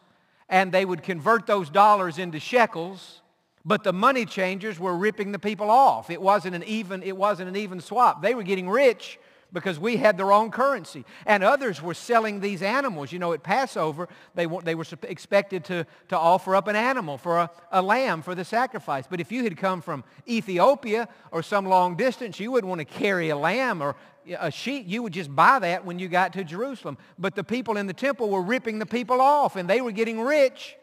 and 0.48 0.72
they 0.72 0.84
would 0.84 1.02
convert 1.02 1.46
those 1.46 1.70
dollars 1.70 2.18
into 2.18 2.38
shekels. 2.38 3.22
But 3.64 3.84
the 3.84 3.92
money 3.92 4.26
changers 4.26 4.78
were 4.80 4.96
ripping 4.96 5.32
the 5.32 5.38
people 5.38 5.70
off. 5.70 6.10
It 6.10 6.20
wasn't 6.20 6.56
an 6.56 6.64
even, 6.64 7.02
it 7.02 7.16
wasn't 7.16 7.48
an 7.48 7.56
even 7.56 7.80
swap. 7.80 8.20
They 8.20 8.34
were 8.34 8.42
getting 8.42 8.68
rich 8.68 9.18
because 9.52 9.78
we 9.78 9.96
had 9.96 10.16
the 10.16 10.24
wrong 10.24 10.50
currency. 10.50 11.04
And 11.26 11.44
others 11.44 11.82
were 11.82 11.94
selling 11.94 12.40
these 12.40 12.62
animals. 12.62 13.12
You 13.12 13.18
know, 13.18 13.32
at 13.32 13.42
Passover, 13.42 14.08
they, 14.34 14.46
they 14.46 14.74
were 14.74 14.86
expected 15.02 15.64
to, 15.66 15.86
to 16.08 16.18
offer 16.18 16.56
up 16.56 16.68
an 16.68 16.76
animal 16.76 17.18
for 17.18 17.38
a, 17.38 17.50
a 17.70 17.82
lamb 17.82 18.22
for 18.22 18.34
the 18.34 18.44
sacrifice. 18.44 19.06
But 19.08 19.20
if 19.20 19.30
you 19.30 19.44
had 19.44 19.56
come 19.56 19.80
from 19.80 20.04
Ethiopia 20.26 21.08
or 21.30 21.42
some 21.42 21.66
long 21.66 21.96
distance, 21.96 22.40
you 22.40 22.50
wouldn't 22.50 22.68
want 22.68 22.80
to 22.80 22.84
carry 22.84 23.28
a 23.28 23.36
lamb 23.36 23.82
or 23.82 23.96
a 24.38 24.50
sheep. 24.50 24.84
You 24.88 25.02
would 25.02 25.12
just 25.12 25.34
buy 25.34 25.58
that 25.58 25.84
when 25.84 25.98
you 25.98 26.08
got 26.08 26.32
to 26.34 26.44
Jerusalem. 26.44 26.96
But 27.18 27.34
the 27.34 27.44
people 27.44 27.76
in 27.76 27.86
the 27.86 27.92
temple 27.92 28.30
were 28.30 28.42
ripping 28.42 28.78
the 28.78 28.86
people 28.86 29.20
off, 29.20 29.56
and 29.56 29.68
they 29.68 29.80
were 29.80 29.92
getting 29.92 30.20
rich 30.20 30.76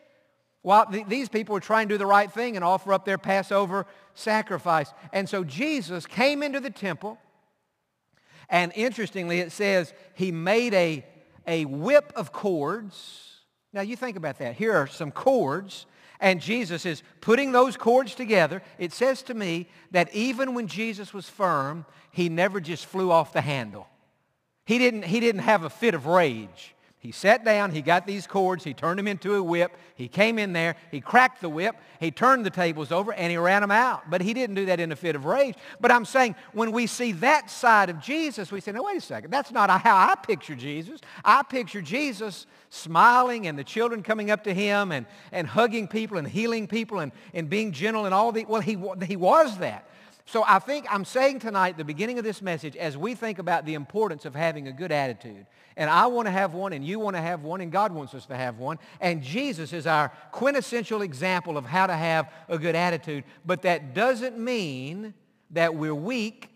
while 0.61 0.85
th- 0.85 1.07
these 1.07 1.29
people 1.29 1.53
were 1.53 1.61
trying 1.61 1.87
to 1.87 1.93
do 1.93 1.97
the 1.97 2.05
right 2.05 2.31
thing 2.31 2.55
and 2.55 2.65
offer 2.65 2.93
up 2.93 3.05
their 3.05 3.17
Passover 3.17 3.85
sacrifice. 4.13 4.91
And 5.13 5.27
so 5.27 5.43
Jesus 5.43 6.05
came 6.05 6.43
into 6.43 6.59
the 6.59 6.69
temple 6.69 7.17
and 8.49 8.71
interestingly, 8.75 9.39
it 9.39 9.51
says 9.51 9.93
he 10.13 10.31
made 10.31 10.73
a, 10.73 11.05
a 11.45 11.65
whip 11.65 12.11
of 12.15 12.31
cords. 12.31 13.41
Now 13.73 13.81
you 13.81 13.95
think 13.95 14.17
about 14.17 14.39
that. 14.39 14.55
Here 14.55 14.73
are 14.73 14.87
some 14.87 15.11
cords, 15.11 15.85
and 16.19 16.41
Jesus 16.41 16.85
is 16.85 17.03
putting 17.21 17.51
those 17.51 17.77
cords 17.77 18.15
together. 18.15 18.61
It 18.77 18.91
says 18.91 19.21
to 19.23 19.33
me 19.33 19.67
that 19.91 20.13
even 20.13 20.53
when 20.55 20.67
Jesus 20.67 21.13
was 21.13 21.29
firm, 21.29 21.85
he 22.11 22.29
never 22.29 22.59
just 22.59 22.85
flew 22.85 23.11
off 23.11 23.33
the 23.33 23.41
handle. 23.41 23.87
He 24.65 24.77
didn't, 24.77 25.05
he 25.05 25.19
didn't 25.19 25.41
have 25.41 25.63
a 25.63 25.69
fit 25.69 25.93
of 25.93 26.05
rage. 26.05 26.75
He 27.01 27.13
sat 27.13 27.45
down, 27.45 27.71
he 27.71 27.81
got 27.81 28.05
these 28.05 28.27
cords, 28.27 28.65
he 28.65 28.73
turned 28.73 28.99
them 28.99 29.07
into 29.07 29.35
a 29.35 29.41
whip. 29.41 29.71
He 29.95 30.09
came 30.09 30.37
in 30.37 30.51
there, 30.51 30.75
he 30.91 30.99
cracked 30.99 31.39
the 31.39 31.47
whip, 31.47 31.77
he 31.97 32.11
turned 32.11 32.45
the 32.45 32.49
tables 32.49 32.91
over, 32.91 33.13
and 33.13 33.31
he 33.31 33.37
ran 33.37 33.61
them 33.61 33.71
out. 33.71 34.09
But 34.09 34.19
he 34.19 34.33
didn't 34.33 34.57
do 34.57 34.65
that 34.65 34.81
in 34.81 34.91
a 34.91 34.97
fit 34.97 35.15
of 35.15 35.23
rage. 35.23 35.55
But 35.79 35.93
I'm 35.93 36.03
saying 36.03 36.35
when 36.51 36.73
we 36.73 36.87
see 36.87 37.13
that 37.13 37.49
side 37.49 37.89
of 37.89 38.01
Jesus, 38.01 38.51
we 38.51 38.59
say, 38.59 38.73
no, 38.73 38.83
wait 38.83 38.97
a 38.97 39.01
second. 39.01 39.31
That's 39.31 39.51
not 39.51 39.69
how 39.69 39.95
I 39.95 40.15
picture 40.15 40.55
Jesus. 40.55 40.99
I 41.23 41.41
picture 41.43 41.81
Jesus 41.81 42.45
smiling 42.69 43.47
and 43.47 43.57
the 43.57 43.63
children 43.63 44.03
coming 44.03 44.29
up 44.29 44.43
to 44.43 44.53
him 44.53 44.91
and, 44.91 45.05
and 45.31 45.47
hugging 45.47 45.87
people 45.87 46.17
and 46.17 46.27
healing 46.27 46.67
people 46.67 46.99
and, 46.99 47.13
and 47.33 47.49
being 47.49 47.71
gentle 47.71 48.05
and 48.05 48.13
all 48.13 48.33
the, 48.33 48.43
well, 48.43 48.61
he, 48.61 48.77
he 49.05 49.15
was 49.15 49.57
that. 49.59 49.89
So 50.31 50.43
I 50.45 50.59
think 50.59 50.85
I'm 50.91 51.05
saying 51.05 51.39
tonight, 51.39 51.75
the 51.75 51.83
beginning 51.83 52.19
of 52.19 52.23
this 52.23 52.39
message, 52.39 52.75
as 52.75 52.95
we 52.95 53.15
think 53.15 53.39
about 53.39 53.65
the 53.65 53.73
importance 53.73 54.25
of 54.25 54.35
having 54.35 54.67
a 54.67 54.71
good 54.71 54.91
attitude, 54.91 55.47
and 55.75 55.89
I 55.89 56.05
want 56.05 56.27
to 56.27 56.31
have 56.31 56.53
one, 56.53 56.71
and 56.71 56.85
you 56.85 56.99
want 56.99 57.15
to 57.15 57.21
have 57.21 57.41
one, 57.41 57.61
and 57.61 57.71
God 57.71 57.91
wants 57.91 58.13
us 58.13 58.27
to 58.27 58.35
have 58.35 58.59
one, 58.59 58.77
and 59.01 59.23
Jesus 59.23 59.73
is 59.73 59.87
our 59.87 60.09
quintessential 60.31 61.01
example 61.01 61.57
of 61.57 61.65
how 61.65 61.87
to 61.87 61.95
have 61.95 62.31
a 62.47 62.59
good 62.59 62.75
attitude, 62.75 63.23
but 63.43 63.63
that 63.63 63.95
doesn't 63.95 64.37
mean 64.37 65.15
that 65.49 65.73
we're 65.73 65.95
weak. 65.95 66.49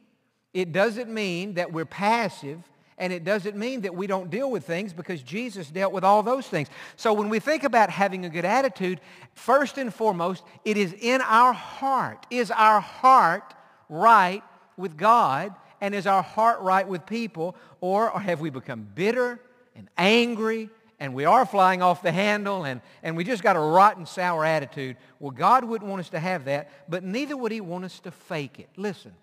It 0.53 0.71
doesn't 0.71 1.11
mean 1.11 1.55
that 1.55 1.73
we're 1.73 1.85
passive. 1.85 2.61
And 2.99 3.11
it 3.11 3.23
doesn't 3.23 3.57
mean 3.57 3.81
that 3.81 3.95
we 3.95 4.05
don't 4.05 4.29
deal 4.29 4.51
with 4.51 4.65
things 4.65 4.93
because 4.93 5.23
Jesus 5.23 5.71
dealt 5.71 5.93
with 5.93 6.03
all 6.03 6.21
those 6.21 6.47
things. 6.47 6.67
So 6.95 7.11
when 7.11 7.27
we 7.27 7.39
think 7.39 7.63
about 7.63 7.89
having 7.89 8.23
a 8.23 8.29
good 8.29 8.45
attitude, 8.45 9.01
first 9.33 9.79
and 9.79 9.91
foremost, 9.91 10.43
it 10.63 10.77
is 10.77 10.93
in 11.01 11.21
our 11.21 11.53
heart. 11.53 12.27
Is 12.29 12.51
our 12.51 12.79
heart 12.79 13.55
right 13.93 14.43
with 14.77 14.97
God? 14.97 15.53
And 15.81 15.93
is 15.93 16.07
our 16.07 16.23
heart 16.23 16.61
right 16.61 16.87
with 16.87 17.05
people? 17.05 17.55
Or 17.81 18.09
have 18.09 18.39
we 18.39 18.49
become 18.49 18.87
bitter 18.95 19.39
and 19.75 19.89
angry 19.97 20.69
and 20.99 21.13
we 21.13 21.25
are 21.25 21.45
flying 21.45 21.81
off 21.81 22.01
the 22.01 22.11
handle 22.11 22.63
and, 22.63 22.81
and 23.03 23.17
we 23.17 23.23
just 23.23 23.43
got 23.43 23.55
a 23.55 23.59
rotten, 23.59 24.05
sour 24.05 24.45
attitude? 24.45 24.97
Well, 25.19 25.31
God 25.31 25.65
wouldn't 25.65 25.89
want 25.89 25.99
us 25.99 26.09
to 26.09 26.19
have 26.19 26.45
that, 26.45 26.69
but 26.89 27.03
neither 27.03 27.35
would 27.35 27.51
he 27.51 27.61
want 27.61 27.85
us 27.85 27.99
to 28.01 28.11
fake 28.11 28.59
it. 28.59 28.69
Listen, 28.77 29.13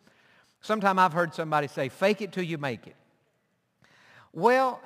sometime 0.60 0.98
I've 0.98 1.12
heard 1.14 1.34
somebody 1.34 1.68
say, 1.68 1.88
fake 1.88 2.20
it 2.20 2.32
till 2.32 2.44
you 2.44 2.58
make 2.58 2.86
it. 2.86 2.96
Well, 4.32 4.80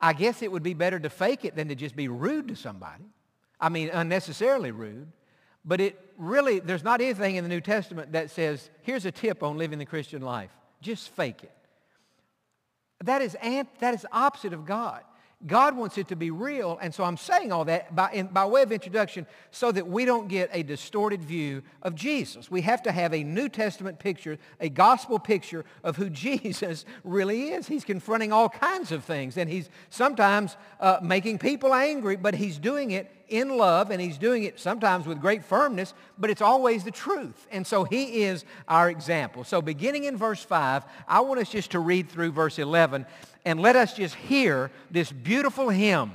I 0.00 0.14
guess 0.14 0.42
it 0.42 0.50
would 0.50 0.62
be 0.62 0.74
better 0.74 0.98
to 0.98 1.10
fake 1.10 1.44
it 1.44 1.54
than 1.54 1.68
to 1.68 1.74
just 1.74 1.94
be 1.94 2.08
rude 2.08 2.48
to 2.48 2.56
somebody. 2.56 3.04
I 3.60 3.68
mean, 3.68 3.90
unnecessarily 3.90 4.72
rude. 4.72 5.06
But 5.64 5.80
it 5.80 5.98
really, 6.16 6.60
there's 6.60 6.84
not 6.84 7.00
anything 7.00 7.36
in 7.36 7.44
the 7.44 7.48
New 7.48 7.60
Testament 7.60 8.12
that 8.12 8.30
says, 8.30 8.70
here's 8.82 9.06
a 9.06 9.12
tip 9.12 9.42
on 9.42 9.58
living 9.58 9.78
the 9.78 9.86
Christian 9.86 10.22
life. 10.22 10.50
Just 10.80 11.10
fake 11.10 11.44
it. 11.44 11.52
That 13.04 13.22
is, 13.22 13.36
that 13.80 13.94
is 13.94 14.06
opposite 14.12 14.52
of 14.52 14.64
God. 14.64 15.02
God 15.44 15.76
wants 15.76 15.98
it 15.98 16.08
to 16.08 16.16
be 16.16 16.30
real, 16.30 16.78
and 16.80 16.94
so 16.94 17.02
I'm 17.02 17.16
saying 17.16 17.50
all 17.50 17.64
that 17.64 17.96
by, 17.96 18.12
in, 18.12 18.28
by 18.28 18.46
way 18.46 18.62
of 18.62 18.70
introduction 18.70 19.26
so 19.50 19.72
that 19.72 19.88
we 19.88 20.04
don't 20.04 20.28
get 20.28 20.50
a 20.52 20.62
distorted 20.62 21.24
view 21.24 21.62
of 21.82 21.96
Jesus. 21.96 22.48
We 22.48 22.60
have 22.60 22.82
to 22.84 22.92
have 22.92 23.12
a 23.12 23.24
New 23.24 23.48
Testament 23.48 23.98
picture, 23.98 24.38
a 24.60 24.68
gospel 24.68 25.18
picture 25.18 25.64
of 25.82 25.96
who 25.96 26.10
Jesus 26.10 26.84
really 27.02 27.50
is. 27.50 27.66
He's 27.66 27.84
confronting 27.84 28.32
all 28.32 28.48
kinds 28.48 28.92
of 28.92 29.02
things, 29.02 29.36
and 29.36 29.50
he's 29.50 29.68
sometimes 29.90 30.56
uh, 30.78 30.98
making 31.02 31.38
people 31.38 31.74
angry, 31.74 32.14
but 32.16 32.36
he's 32.36 32.58
doing 32.58 32.92
it 32.92 33.10
in 33.32 33.56
love, 33.56 33.90
and 33.90 34.00
he's 34.00 34.18
doing 34.18 34.44
it 34.44 34.60
sometimes 34.60 35.06
with 35.06 35.20
great 35.20 35.44
firmness, 35.44 35.94
but 36.18 36.30
it's 36.30 36.42
always 36.42 36.84
the 36.84 36.90
truth. 36.90 37.46
And 37.50 37.66
so 37.66 37.84
he 37.84 38.22
is 38.22 38.44
our 38.68 38.90
example. 38.90 39.42
So 39.44 39.62
beginning 39.62 40.04
in 40.04 40.16
verse 40.16 40.42
5, 40.42 40.84
I 41.08 41.20
want 41.20 41.40
us 41.40 41.48
just 41.48 41.70
to 41.72 41.80
read 41.80 42.08
through 42.08 42.32
verse 42.32 42.58
11, 42.58 43.06
and 43.44 43.60
let 43.60 43.74
us 43.74 43.94
just 43.94 44.14
hear 44.14 44.70
this 44.90 45.10
beautiful 45.10 45.70
hymn, 45.70 46.12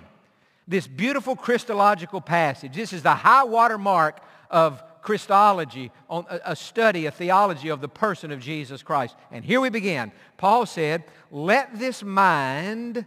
this 0.68 0.88
beautiful 0.88 1.36
Christological 1.36 2.22
passage. 2.22 2.74
This 2.76 2.94
is 2.94 3.02
the 3.04 3.16
high 3.16 3.44
water 3.44 3.78
mark 3.78 4.22
of 4.50 4.84
Christology, 5.02 5.90
on 6.10 6.26
a, 6.30 6.54
study, 6.54 7.06
a 7.06 7.12
theology 7.12 7.70
of 7.70 7.80
the 7.80 7.88
person 7.88 8.30
of 8.30 8.42
Jesus 8.42 8.84
Christ. 8.84 9.16
And 9.32 9.44
here 9.44 9.62
we 9.62 9.70
begin. 9.70 10.12
Paul 10.36 10.66
said, 10.66 11.06
let 11.32 11.80
this 11.80 12.04
mind 12.04 13.06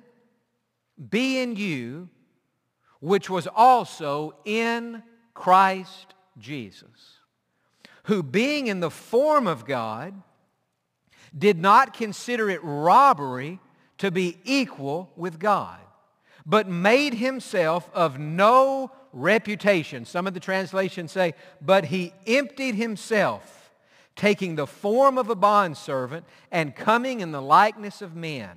be 1.11 1.39
in 1.41 1.57
you, 1.57 2.09
which 3.01 3.29
was 3.29 3.49
also 3.55 4.35
in 4.45 5.03
Christ 5.35 6.15
Jesus, 6.39 7.19
who 8.05 8.23
being 8.23 8.67
in 8.67 8.81
the 8.81 8.91
form 8.91 9.47
of 9.47 9.65
God, 9.67 10.15
did 11.37 11.59
not 11.59 11.95
consider 11.95 12.51
it 12.51 12.61
robbery 12.63 13.61
to 13.99 14.11
be 14.11 14.39
equal 14.45 15.13
with 15.17 15.39
God, 15.39 15.79
but 16.47 16.69
made 16.69 17.15
himself 17.15 17.91
of 17.95 18.19
no 18.19 18.91
reputation. 19.13 20.05
Some 20.05 20.27
of 20.27 20.35
the 20.35 20.41
translations 20.41 21.13
say, 21.13 21.35
but 21.61 21.87
he 21.87 22.13
emptied 22.27 22.75
himself, 22.75 23.73
taking 24.17 24.57
the 24.57 24.67
form 24.67 25.19
of 25.19 25.31
a 25.31 25.35
bondservant 25.35 26.25
and 26.51 26.75
coming 26.75 27.21
in 27.21 27.33
the 27.33 27.43
likeness 27.43 28.03
of 28.03 28.17
men. 28.17 28.57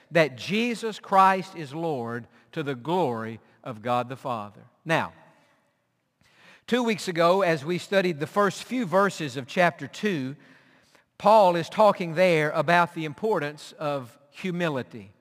that 0.11 0.37
Jesus 0.37 0.99
Christ 0.99 1.55
is 1.55 1.73
Lord 1.73 2.27
to 2.51 2.63
the 2.63 2.75
glory 2.75 3.39
of 3.63 3.81
God 3.81 4.09
the 4.09 4.15
Father. 4.15 4.61
Now, 4.83 5.13
two 6.67 6.83
weeks 6.83 7.07
ago, 7.07 7.41
as 7.41 7.63
we 7.63 7.77
studied 7.77 8.19
the 8.19 8.27
first 8.27 8.63
few 8.63 8.85
verses 8.85 9.37
of 9.37 9.47
chapter 9.47 9.87
2, 9.87 10.35
Paul 11.17 11.55
is 11.55 11.69
talking 11.69 12.15
there 12.15 12.49
about 12.51 12.93
the 12.93 13.05
importance 13.05 13.73
of 13.77 14.17
humility, 14.31 15.11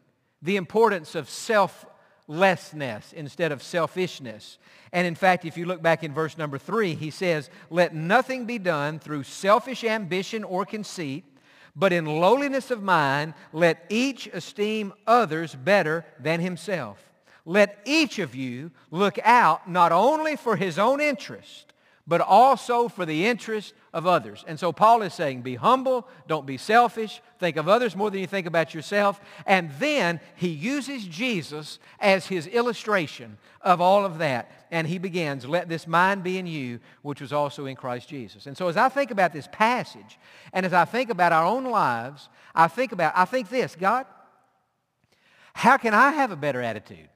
the 0.41 0.57
importance 0.57 1.15
of 1.15 1.29
selflessness 1.29 3.13
instead 3.13 3.53
of 3.53 3.63
selfishness. 3.63 4.59
And 4.93 5.07
in 5.07 5.15
fact, 5.15 5.45
if 5.45 5.57
you 5.57 5.67
look 5.67 5.83
back 5.83 6.03
in 6.03 6.15
verse 6.15 6.39
number 6.39 6.59
three, 6.59 6.95
he 6.95 7.11
says, 7.11 7.51
let 7.69 7.95
nothing 7.95 8.47
be 8.47 8.59
done 8.59 8.99
through 8.99 9.25
selfish 9.25 9.85
ambition 9.85 10.43
or 10.43 10.65
conceit, 10.65 11.25
but 11.77 11.93
in 11.93 12.05
lowliness 12.05 12.71
of 12.71 12.83
mind, 12.83 13.35
let 13.53 13.85
each 13.89 14.27
esteem 14.29 14.93
others 15.07 15.55
better 15.55 16.05
than 16.19 16.41
himself. 16.41 16.99
Let 17.45 17.81
each 17.85 18.19
of 18.19 18.35
you 18.35 18.71
look 18.91 19.19
out 19.25 19.69
not 19.69 19.93
only 19.93 20.37
for 20.37 20.57
his 20.57 20.79
own 20.79 21.01
interest, 21.01 21.73
but 22.07 22.21
also 22.21 22.89
for 22.89 23.07
the 23.07 23.27
interest 23.27 23.73
of 23.93 24.07
others. 24.07 24.45
And 24.47 24.59
so 24.59 24.73
Paul 24.73 25.03
is 25.03 25.15
saying, 25.15 25.43
be 25.43 25.55
humble, 25.55 26.09
don't 26.27 26.47
be 26.47 26.57
selfish, 26.57 27.21
think 27.39 27.57
of 27.57 27.69
others 27.69 27.95
more 27.95 28.11
than 28.11 28.21
you 28.21 28.27
think 28.27 28.47
about 28.47 28.75
yourself. 28.75 29.21
And 29.47 29.71
then 29.79 30.21
he 30.35 30.49
uses 30.49 31.07
Jesus 31.07 31.79
as 32.01 32.27
his 32.27 32.47
illustration 32.47 33.39
of 33.61 33.81
all 33.81 34.05
of 34.05 34.19
that. 34.19 34.51
And 34.71 34.87
he 34.87 34.99
begins, 34.99 35.47
let 35.47 35.69
this 35.69 35.87
mind 35.87 36.23
be 36.23 36.39
in 36.39 36.47
you, 36.47 36.81
which 37.03 37.21
was 37.21 37.33
also 37.33 37.67
in 37.67 37.77
Christ 37.77 38.09
Jesus. 38.09 38.47
And 38.47 38.57
so 38.57 38.69
as 38.69 38.77
I 38.77 38.89
think 38.89 39.11
about 39.11 39.33
this 39.33 39.49
passage, 39.53 40.19
and 40.53 40.65
as 40.65 40.73
I 40.73 40.85
think 40.85 41.11
about 41.11 41.33
our 41.33 41.45
own 41.45 41.65
lives, 41.65 42.29
I 42.55 42.69
think 42.69 42.93
about, 42.93 43.13
I 43.17 43.25
think 43.25 43.49
this, 43.49 43.77
God, 43.77 44.07
how 45.53 45.77
can 45.77 45.95
I 45.95 46.13
have 46.13 46.31
a 46.31 46.37
better 46.37 46.61
attitude? 46.61 47.09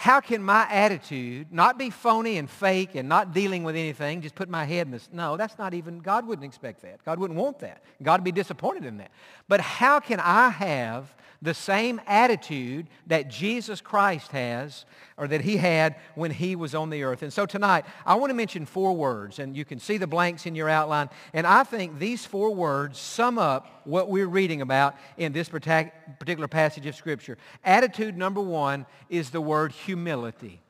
How 0.00 0.20
can 0.20 0.44
my 0.44 0.64
attitude 0.70 1.48
not 1.50 1.76
be 1.76 1.90
phony 1.90 2.38
and 2.38 2.48
fake 2.48 2.94
and 2.94 3.08
not 3.08 3.34
dealing 3.34 3.64
with 3.64 3.74
anything, 3.74 4.22
just 4.22 4.36
put 4.36 4.48
my 4.48 4.64
head 4.64 4.86
in 4.86 4.92
this? 4.92 5.08
No, 5.12 5.36
that's 5.36 5.58
not 5.58 5.74
even, 5.74 5.98
God 5.98 6.24
wouldn't 6.24 6.44
expect 6.44 6.82
that. 6.82 7.04
God 7.04 7.18
wouldn't 7.18 7.36
want 7.36 7.58
that. 7.58 7.82
God 8.00 8.20
would 8.20 8.24
be 8.24 8.30
disappointed 8.30 8.84
in 8.84 8.98
that. 8.98 9.10
But 9.48 9.60
how 9.60 9.98
can 9.98 10.20
I 10.20 10.50
have 10.50 11.12
the 11.40 11.54
same 11.54 12.00
attitude 12.06 12.88
that 13.06 13.28
Jesus 13.28 13.80
Christ 13.80 14.32
has 14.32 14.84
or 15.16 15.28
that 15.28 15.42
he 15.42 15.56
had 15.56 15.96
when 16.14 16.30
he 16.30 16.56
was 16.56 16.74
on 16.74 16.90
the 16.90 17.04
earth. 17.04 17.22
And 17.22 17.32
so 17.32 17.46
tonight, 17.46 17.84
I 18.04 18.16
want 18.16 18.30
to 18.30 18.34
mention 18.34 18.66
four 18.66 18.92
words, 18.94 19.38
and 19.38 19.56
you 19.56 19.64
can 19.64 19.78
see 19.78 19.98
the 19.98 20.06
blanks 20.06 20.46
in 20.46 20.54
your 20.54 20.68
outline. 20.68 21.10
And 21.32 21.46
I 21.46 21.62
think 21.62 21.98
these 21.98 22.26
four 22.26 22.54
words 22.54 22.98
sum 22.98 23.38
up 23.38 23.82
what 23.84 24.08
we're 24.08 24.26
reading 24.26 24.62
about 24.62 24.96
in 25.16 25.32
this 25.32 25.48
particular 25.48 26.48
passage 26.48 26.86
of 26.86 26.96
Scripture. 26.96 27.38
Attitude 27.64 28.16
number 28.16 28.40
one 28.40 28.84
is 29.08 29.30
the 29.30 29.40
word 29.40 29.72
humility. 29.72 30.60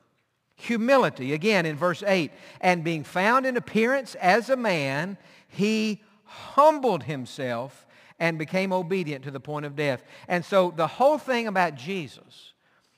Humility, 0.57 1.33
again 1.33 1.67
in 1.67 1.77
verse 1.77 2.03
8, 2.07 2.31
and 2.61 2.83
being 2.85 3.05
found 3.05 3.47
in 3.47 3.57
appearance 3.57 4.17
as 4.17 4.51
a 4.51 4.57
man, 4.57 5.17
he 5.47 6.03
humbled 6.25 7.05
himself 7.05 7.87
and 8.19 8.39
became 8.39 8.73
obedient 8.73 9.25
to 9.25 9.31
the 9.31 9.41
point 9.41 9.67
of 9.67 9.77
death. 9.77 10.03
And 10.27 10.45
so 10.45 10.73
the 10.75 10.87
whole 10.87 11.19
thing 11.19 11.47
about 11.47 11.75
Jesus 11.75 12.53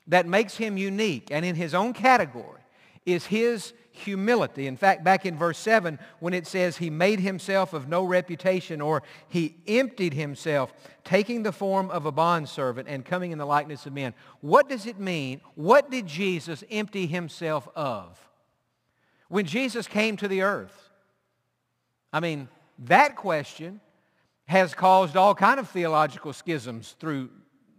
that 0.07 0.27
makes 0.27 0.57
him 0.57 0.77
unique 0.77 1.29
and 1.31 1.45
in 1.45 1.55
his 1.55 1.73
own 1.73 1.93
category 1.93 2.61
is 3.05 3.27
his 3.27 3.73
humility. 3.91 4.67
In 4.67 4.77
fact, 4.77 5.03
back 5.03 5.25
in 5.25 5.37
verse 5.37 5.57
7, 5.57 5.99
when 6.19 6.33
it 6.33 6.47
says 6.47 6.77
he 6.77 6.89
made 6.89 7.19
himself 7.19 7.73
of 7.73 7.87
no 7.87 8.03
reputation 8.03 8.81
or 8.81 9.03
he 9.27 9.55
emptied 9.67 10.13
himself, 10.13 10.73
taking 11.03 11.43
the 11.43 11.51
form 11.51 11.91
of 11.91 12.05
a 12.05 12.11
bondservant 12.11 12.87
and 12.87 13.05
coming 13.05 13.31
in 13.31 13.37
the 13.37 13.45
likeness 13.45 13.85
of 13.85 13.93
men. 13.93 14.13
What 14.39 14.69
does 14.69 14.85
it 14.85 14.99
mean? 14.99 15.41
What 15.55 15.91
did 15.91 16.07
Jesus 16.07 16.63
empty 16.71 17.05
himself 17.05 17.67
of? 17.75 18.17
When 19.27 19.45
Jesus 19.45 19.87
came 19.87 20.17
to 20.17 20.27
the 20.27 20.41
earth, 20.41 20.89
I 22.11 22.19
mean, 22.19 22.49
That 22.87 23.15
question 23.15 23.79
has 24.51 24.73
caused 24.73 25.15
all 25.15 25.33
kind 25.33 25.61
of 25.61 25.69
theological 25.69 26.33
schisms 26.33 26.97
through 26.99 27.29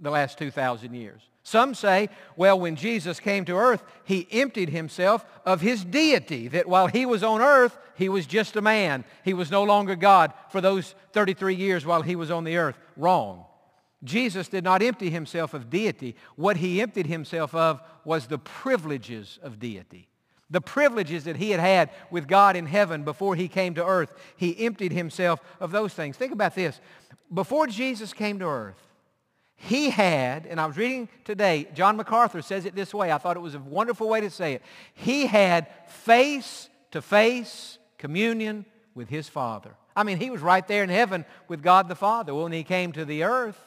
the 0.00 0.10
last 0.10 0.38
2,000 0.38 0.94
years. 0.94 1.20
Some 1.42 1.74
say, 1.74 2.08
well, 2.34 2.58
when 2.58 2.76
Jesus 2.76 3.20
came 3.20 3.44
to 3.44 3.56
earth, 3.56 3.82
he 4.04 4.26
emptied 4.32 4.70
himself 4.70 5.26
of 5.44 5.60
his 5.60 5.84
deity, 5.84 6.48
that 6.48 6.66
while 6.66 6.86
he 6.86 7.04
was 7.04 7.22
on 7.22 7.42
earth, 7.42 7.76
he 7.94 8.08
was 8.08 8.24
just 8.24 8.56
a 8.56 8.62
man. 8.62 9.04
He 9.22 9.34
was 9.34 9.50
no 9.50 9.64
longer 9.64 9.96
God 9.96 10.32
for 10.48 10.62
those 10.62 10.94
33 11.12 11.54
years 11.54 11.84
while 11.84 12.00
he 12.00 12.16
was 12.16 12.30
on 12.30 12.44
the 12.44 12.56
earth. 12.56 12.78
Wrong. 12.96 13.44
Jesus 14.02 14.48
did 14.48 14.64
not 14.64 14.82
empty 14.82 15.10
himself 15.10 15.52
of 15.52 15.68
deity. 15.68 16.16
What 16.36 16.56
he 16.56 16.80
emptied 16.80 17.06
himself 17.06 17.54
of 17.54 17.82
was 18.02 18.28
the 18.28 18.38
privileges 18.38 19.38
of 19.42 19.58
deity. 19.58 20.08
The 20.52 20.61
privileges 20.61 21.25
that 21.25 21.37
he 21.37 21.50
had 21.50 21.59
had 21.59 21.90
with 22.12 22.28
God 22.28 22.54
in 22.54 22.66
heaven 22.66 23.02
before 23.02 23.35
he 23.35 23.49
came 23.49 23.75
to 23.75 23.85
earth. 23.85 24.12
He 24.37 24.64
emptied 24.64 24.92
himself 24.92 25.40
of 25.59 25.73
those 25.73 25.92
things. 25.92 26.16
Think 26.16 26.32
about 26.32 26.54
this. 26.54 26.80
Before 27.32 27.66
Jesus 27.66 28.12
came 28.12 28.38
to 28.38 28.44
earth, 28.44 28.78
he 29.56 29.90
had, 29.90 30.47
and 30.47 30.61
I 30.61 30.66
was 30.66 30.76
reading 30.76 31.09
today, 31.25 31.68
John 31.75 31.97
MacArthur 31.97 32.42
says 32.42 32.66
it 32.66 32.75
this 32.75 32.92
way. 32.92 33.11
I 33.11 33.18
thought 33.18 33.37
it 33.37 33.40
was 33.40 33.54
a 33.54 33.61
wonderful 33.61 34.09
way 34.09 34.21
to 34.21 34.30
say 34.30 34.54
it. 34.54 34.62
He 34.94 35.26
had 35.26 35.66
face-to-face 35.88 37.78
communion 37.99 38.66
with 38.94 39.09
his 39.09 39.28
Father. 39.28 39.75
I 39.97 40.04
mean, 40.04 40.18
he 40.18 40.30
was 40.30 40.40
right 40.40 40.66
there 40.68 40.85
in 40.85 40.90
heaven 40.90 41.25
with 41.49 41.62
God 41.62 41.88
the 41.88 41.94
Father. 41.94 42.35
When 42.35 42.52
he 42.52 42.64
came 42.64 42.92
to 42.92 43.04
the 43.04 43.25
earth, 43.25 43.59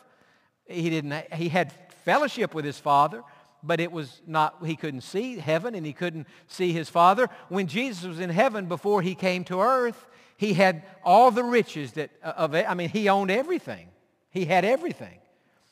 he 0.67 0.89
didn't 0.89 1.33
he 1.33 1.49
had 1.49 1.71
fellowship 2.03 2.53
with 2.53 2.65
his 2.65 2.77
father 2.77 3.23
but 3.65 3.79
it 3.79 3.91
was 3.91 4.21
not 4.27 4.55
he 4.65 4.75
couldn't 4.75 5.01
see 5.01 5.37
heaven 5.37 5.75
and 5.75 5.85
he 5.85 5.93
couldn't 5.93 6.27
see 6.47 6.71
his 6.71 6.89
father 6.89 7.29
when 7.49 7.67
jesus 7.67 8.03
was 8.05 8.19
in 8.19 8.29
heaven 8.29 8.65
before 8.65 9.01
he 9.01 9.15
came 9.15 9.43
to 9.43 9.61
earth 9.61 10.05
he 10.37 10.53
had 10.53 10.83
all 11.03 11.31
the 11.31 11.43
riches 11.43 11.93
that 11.93 12.09
uh, 12.23 12.33
of 12.37 12.53
i 12.55 12.73
mean 12.73 12.89
he 12.89 13.09
owned 13.09 13.31
everything 13.31 13.87
he 14.29 14.45
had 14.45 14.65
everything 14.65 15.19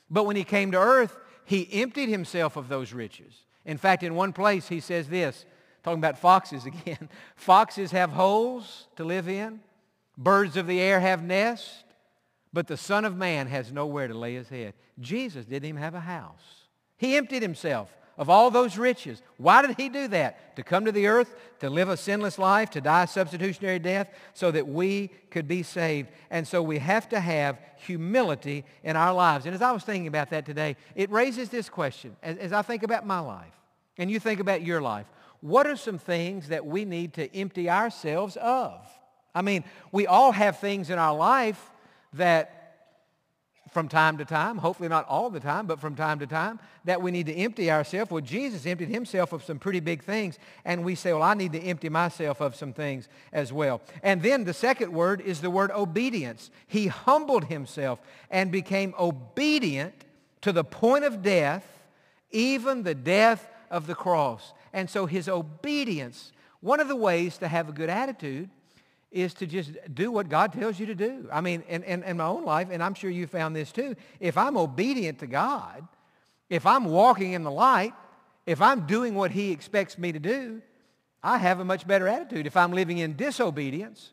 but 0.10 0.26
when 0.26 0.36
he 0.36 0.44
came 0.44 0.72
to 0.72 0.80
earth 0.80 1.18
he 1.46 1.68
emptied 1.74 2.10
himself 2.10 2.56
of 2.56 2.68
those 2.68 2.94
riches 2.94 3.34
in 3.66 3.78
fact 3.78 4.04
in 4.04 4.16
one 4.16 4.34
place 4.34 4.68
he 4.68 4.80
says 4.80 5.08
this 5.08 5.46
talking 5.84 6.00
about 6.00 6.18
foxes 6.18 6.66
again 6.68 7.10
foxes 7.36 7.92
have 7.92 8.12
holes 8.12 8.88
to 8.96 9.04
live 9.04 9.28
in 9.28 9.60
birds 10.18 10.58
of 10.58 10.68
the 10.68 10.80
air 10.80 11.00
have 11.00 11.24
nests 11.24 11.84
but 12.54 12.68
the 12.68 12.78
Son 12.78 13.04
of 13.04 13.18
Man 13.18 13.48
has 13.48 13.74
nowhere 13.74 14.08
to 14.08 14.14
lay 14.14 14.36
his 14.36 14.48
head. 14.48 14.76
Jesus 15.00 15.46
didn't 15.46 15.68
even 15.68 15.82
have 15.82 15.96
a 15.96 16.00
house. 16.00 16.63
He 17.04 17.18
emptied 17.18 17.42
himself 17.42 17.94
of 18.18 18.30
all 18.30 18.50
those 18.50 18.78
riches. 18.78 19.22
Why 19.36 19.62
did 19.62 19.76
he 19.76 19.90
do 19.90 20.08
that? 20.08 20.56
To 20.56 20.64
come 20.64 20.86
to 20.86 20.92
the 20.94 21.08
earth, 21.08 21.36
to 21.60 21.70
live 21.70 21.90
a 21.90 21.98
sinless 21.98 22.40
life, 22.40 22.70
to 22.70 22.80
die 22.80 23.04
a 23.04 23.08
substitutionary 23.08 23.80
death, 23.80 24.08
so 24.34 24.52
that 24.52 24.66
we 24.66 25.10
could 25.30 25.46
be 25.46 25.64
saved. 25.64 26.12
And 26.30 26.48
so 26.48 26.64
we 26.64 26.78
have 26.78 27.10
to 27.10 27.20
have 27.20 27.60
humility 27.76 28.64
in 28.86 28.96
our 28.96 29.14
lives. 29.14 29.46
And 29.46 29.54
as 29.54 29.62
I 29.62 29.74
was 29.74 29.84
thinking 29.84 30.08
about 30.08 30.30
that 30.30 30.46
today, 30.46 30.78
it 30.96 31.12
raises 31.12 31.50
this 31.50 31.68
question. 31.68 32.16
As, 32.24 32.38
as 32.38 32.54
I 32.54 32.62
think 32.62 32.84
about 32.84 33.06
my 33.06 33.20
life, 33.20 33.60
and 33.98 34.10
you 34.10 34.18
think 34.18 34.40
about 34.40 34.62
your 34.62 34.82
life, 34.82 35.08
what 35.42 35.68
are 35.68 35.76
some 35.76 35.98
things 35.98 36.48
that 36.48 36.66
we 36.66 36.86
need 36.86 37.16
to 37.16 37.36
empty 37.36 37.70
ourselves 37.70 38.38
of? 38.38 38.80
I 39.36 39.42
mean, 39.42 39.66
we 39.92 40.08
all 40.08 40.32
have 40.32 40.60
things 40.60 40.90
in 40.90 40.98
our 40.98 41.14
life 41.14 41.70
that 42.14 42.63
from 43.74 43.88
time 43.88 44.18
to 44.20 44.26
time, 44.26 44.58
hopefully 44.58 44.88
not 44.88 45.08
all 45.08 45.30
the 45.30 45.40
time, 45.40 45.66
but 45.66 45.80
from 45.80 45.96
time 45.96 46.20
to 46.20 46.28
time, 46.28 46.60
that 46.86 47.02
we 47.02 47.12
need 47.12 47.26
to 47.26 47.34
empty 47.34 47.72
ourselves. 47.72 48.12
Well, 48.12 48.22
Jesus 48.22 48.66
emptied 48.66 48.90
himself 48.90 49.34
of 49.34 49.44
some 49.44 49.60
pretty 49.60 49.80
big 49.80 50.04
things, 50.04 50.38
and 50.64 50.86
we 50.86 50.96
say, 50.96 51.12
well, 51.12 51.24
I 51.24 51.34
need 51.34 51.54
to 51.54 51.60
empty 51.60 51.90
myself 51.90 52.42
of 52.42 52.56
some 52.56 52.74
things 52.74 53.10
as 53.32 53.52
well. 53.52 53.82
And 54.04 54.22
then 54.22 54.44
the 54.44 54.54
second 54.54 54.94
word 54.94 55.22
is 55.22 55.42
the 55.42 55.50
word 55.50 55.72
obedience. 55.72 56.52
He 56.68 56.88
humbled 56.88 57.46
himself 57.46 58.00
and 58.30 58.52
became 58.52 58.94
obedient 59.00 60.06
to 60.42 60.52
the 60.52 60.64
point 60.64 61.04
of 61.04 61.22
death, 61.22 61.66
even 62.32 62.84
the 62.84 62.96
death 62.96 63.48
of 63.72 63.88
the 63.88 63.96
cross. 63.96 64.54
And 64.72 64.90
so 64.90 65.06
his 65.06 65.28
obedience, 65.28 66.32
one 66.62 66.80
of 66.80 66.88
the 66.88 66.96
ways 66.96 67.38
to 67.40 67.48
have 67.48 67.70
a 67.70 67.74
good 67.74 67.90
attitude 67.90 68.50
is 69.14 69.34
to 69.36 69.46
just 69.46 69.72
do 69.94 70.12
what 70.12 70.28
God 70.28 70.52
tells 70.52 70.80
you 70.80 70.88
to 70.88 70.96
do. 70.96 71.30
I 71.32 71.40
mean, 71.40 71.64
in, 71.70 71.84
in, 71.84 72.04
in, 72.04 72.18
my 72.18 72.26
own 72.26 72.44
life, 72.44 72.70
and 72.72 72.84
I'm 72.84 72.96
sure 72.96 73.12
you 73.12 73.28
found 73.28 73.56
this 73.56 73.72
too, 73.72 73.96
if 74.20 74.38
I'm 74.38 74.58
obedient 74.58 75.20
to 75.20 75.28
God, 75.28 75.88
if 76.50 76.66
I'm 76.66 76.86
walking 76.86 77.34
in 77.34 77.44
the 77.44 77.52
light, 77.52 77.94
if 78.48 78.60
I'm 78.60 78.88
doing 78.88 79.14
what 79.14 79.32
he 79.32 79.52
expects 79.52 79.98
me 80.00 80.12
to 80.12 80.20
do, 80.20 80.62
I 81.22 81.38
have 81.38 81.60
a 81.60 81.66
much 81.66 81.88
better 81.88 82.08
attitude. 82.08 82.48
If 82.48 82.58
I'm 82.58 82.74
living 82.74 82.98
in 82.98 83.16
disobedience 83.16 84.12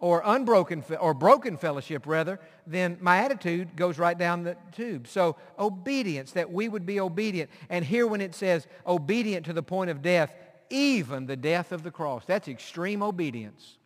or 0.00 0.20
unbroken 0.24 0.84
or 1.00 1.14
broken 1.14 1.56
fellowship 1.56 2.04
rather, 2.06 2.40
then 2.66 2.98
my 3.00 3.18
attitude 3.18 3.76
goes 3.76 3.98
right 3.98 4.18
down 4.18 4.42
the 4.42 4.56
tube. 4.72 5.06
So 5.06 5.36
obedience, 5.58 6.32
that 6.32 6.50
we 6.50 6.68
would 6.68 6.84
be 6.84 6.98
obedient. 6.98 7.50
And 7.70 7.84
here 7.84 8.06
when 8.06 8.20
it 8.20 8.34
says 8.34 8.66
obedient 8.84 9.46
to 9.46 9.52
the 9.52 9.62
point 9.62 9.90
of 9.90 10.02
death, 10.02 10.34
even 10.70 11.26
the 11.26 11.36
death 11.36 11.70
of 11.70 11.84
the 11.84 11.90
cross, 11.90 12.24
that's 12.26 12.48
extreme 12.48 13.02
obedience 13.02 13.76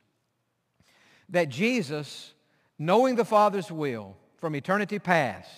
that 1.34 1.48
Jesus, 1.48 2.32
knowing 2.78 3.16
the 3.16 3.24
Father's 3.24 3.70
will 3.70 4.16
from 4.36 4.54
eternity 4.54 4.98
past, 4.98 5.50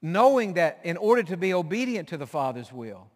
knowing 0.00 0.54
that 0.54 0.80
in 0.82 0.96
order 0.96 1.22
to 1.22 1.36
be 1.36 1.54
obedient 1.54 2.08
to 2.08 2.16
the 2.16 2.26
Father's 2.26 2.72
will, 2.72 3.06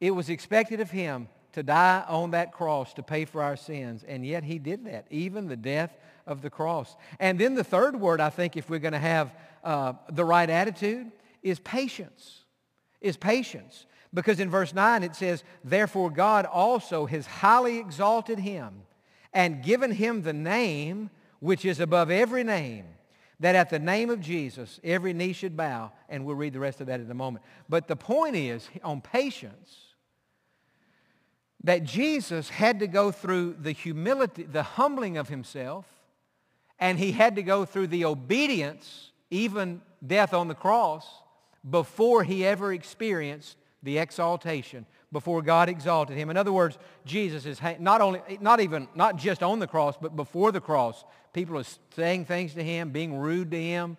it 0.00 0.10
was 0.10 0.28
expected 0.28 0.80
of 0.80 0.90
him 0.90 1.28
to 1.52 1.62
die 1.62 2.04
on 2.08 2.32
that 2.32 2.52
cross 2.52 2.92
to 2.94 3.02
pay 3.02 3.24
for 3.24 3.42
our 3.42 3.56
sins. 3.56 4.04
And 4.06 4.26
yet 4.26 4.42
he 4.42 4.58
did 4.58 4.84
that, 4.86 5.06
even 5.08 5.46
the 5.46 5.56
death 5.56 5.96
of 6.26 6.42
the 6.42 6.50
cross. 6.50 6.96
And 7.20 7.38
then 7.38 7.54
the 7.54 7.64
third 7.64 7.98
word, 8.00 8.20
I 8.20 8.30
think, 8.30 8.56
if 8.56 8.68
we're 8.68 8.80
going 8.80 8.92
to 8.92 8.98
have 8.98 9.32
uh, 9.62 9.92
the 10.10 10.24
right 10.24 10.50
attitude, 10.50 11.12
is 11.42 11.60
patience. 11.60 12.40
Is 13.00 13.16
patience. 13.16 13.86
Because 14.12 14.40
in 14.40 14.50
verse 14.50 14.74
9 14.74 15.04
it 15.04 15.14
says, 15.14 15.44
Therefore 15.62 16.10
God 16.10 16.44
also 16.44 17.06
has 17.06 17.26
highly 17.26 17.78
exalted 17.78 18.40
him 18.40 18.82
and 19.34 19.62
given 19.62 19.90
him 19.90 20.22
the 20.22 20.32
name 20.32 21.10
which 21.40 21.64
is 21.64 21.80
above 21.80 22.10
every 22.10 22.44
name, 22.44 22.86
that 23.40 23.56
at 23.56 23.68
the 23.68 23.78
name 23.78 24.08
of 24.08 24.20
Jesus 24.20 24.80
every 24.82 25.12
knee 25.12 25.32
should 25.32 25.56
bow. 25.56 25.92
And 26.08 26.24
we'll 26.24 26.36
read 26.36 26.52
the 26.52 26.60
rest 26.60 26.80
of 26.80 26.86
that 26.86 27.00
in 27.00 27.10
a 27.10 27.14
moment. 27.14 27.44
But 27.68 27.88
the 27.88 27.96
point 27.96 28.36
is, 28.36 28.70
on 28.82 29.00
patience, 29.00 29.76
that 31.64 31.82
Jesus 31.82 32.48
had 32.48 32.78
to 32.80 32.86
go 32.86 33.10
through 33.10 33.56
the 33.60 33.72
humility, 33.72 34.44
the 34.44 34.62
humbling 34.62 35.16
of 35.16 35.28
himself, 35.28 35.86
and 36.78 36.98
he 36.98 37.12
had 37.12 37.36
to 37.36 37.42
go 37.42 37.64
through 37.64 37.88
the 37.88 38.04
obedience, 38.04 39.10
even 39.30 39.80
death 40.06 40.32
on 40.32 40.48
the 40.48 40.54
cross, 40.54 41.06
before 41.68 42.22
he 42.22 42.44
ever 42.46 42.72
experienced 42.72 43.56
the 43.82 43.98
exaltation 43.98 44.86
before 45.14 45.40
God 45.40 45.70
exalted 45.70 46.18
him. 46.18 46.28
In 46.28 46.36
other 46.36 46.52
words, 46.52 46.76
Jesus 47.06 47.46
is 47.46 47.58
not 47.78 48.02
only, 48.02 48.20
not 48.40 48.60
even, 48.60 48.88
not 48.94 49.16
just 49.16 49.42
on 49.42 49.60
the 49.60 49.66
cross, 49.66 49.96
but 49.98 50.14
before 50.14 50.52
the 50.52 50.60
cross. 50.60 51.04
People 51.32 51.56
are 51.56 51.64
saying 51.96 52.26
things 52.26 52.52
to 52.54 52.62
him, 52.62 52.90
being 52.90 53.16
rude 53.16 53.50
to 53.52 53.62
him, 53.62 53.96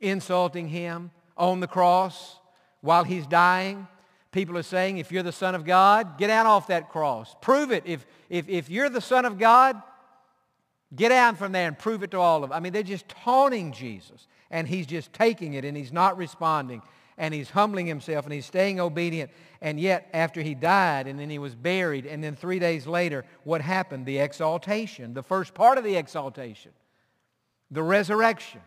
insulting 0.00 0.68
him 0.68 1.10
on 1.36 1.58
the 1.58 1.66
cross 1.66 2.38
while 2.82 3.02
he's 3.02 3.26
dying. 3.26 3.88
People 4.30 4.56
are 4.56 4.62
saying, 4.62 4.98
if 4.98 5.10
you're 5.10 5.24
the 5.24 5.32
Son 5.32 5.56
of 5.56 5.64
God, 5.64 6.16
get 6.18 6.30
out 6.30 6.46
off 6.46 6.68
that 6.68 6.90
cross. 6.90 7.34
Prove 7.40 7.72
it. 7.72 7.82
If, 7.86 8.06
if, 8.28 8.48
if 8.48 8.70
you're 8.70 8.88
the 8.88 9.00
Son 9.00 9.24
of 9.24 9.38
God, 9.38 9.82
get 10.94 11.08
down 11.08 11.34
from 11.34 11.50
there 11.50 11.66
and 11.66 11.76
prove 11.76 12.04
it 12.04 12.12
to 12.12 12.18
all 12.20 12.44
of 12.44 12.50
them. 12.50 12.56
I 12.56 12.60
mean, 12.60 12.72
they're 12.72 12.84
just 12.84 13.08
taunting 13.08 13.72
Jesus. 13.72 14.28
And 14.52 14.68
he's 14.68 14.86
just 14.86 15.12
taking 15.12 15.54
it 15.54 15.64
and 15.64 15.76
he's 15.76 15.92
not 15.92 16.16
responding 16.16 16.82
and 17.20 17.34
he's 17.34 17.50
humbling 17.50 17.86
himself 17.86 18.24
and 18.24 18.32
he's 18.32 18.46
staying 18.46 18.80
obedient. 18.80 19.30
And 19.60 19.78
yet, 19.78 20.08
after 20.14 20.40
he 20.40 20.54
died 20.54 21.06
and 21.06 21.20
then 21.20 21.28
he 21.28 21.38
was 21.38 21.54
buried, 21.54 22.06
and 22.06 22.24
then 22.24 22.34
three 22.34 22.58
days 22.58 22.86
later, 22.86 23.26
what 23.44 23.60
happened? 23.60 24.06
The 24.06 24.18
exaltation, 24.18 25.12
the 25.12 25.22
first 25.22 25.52
part 25.52 25.76
of 25.76 25.84
the 25.84 25.96
exaltation, 25.96 26.72
the 27.70 27.82
resurrection. 27.82 28.62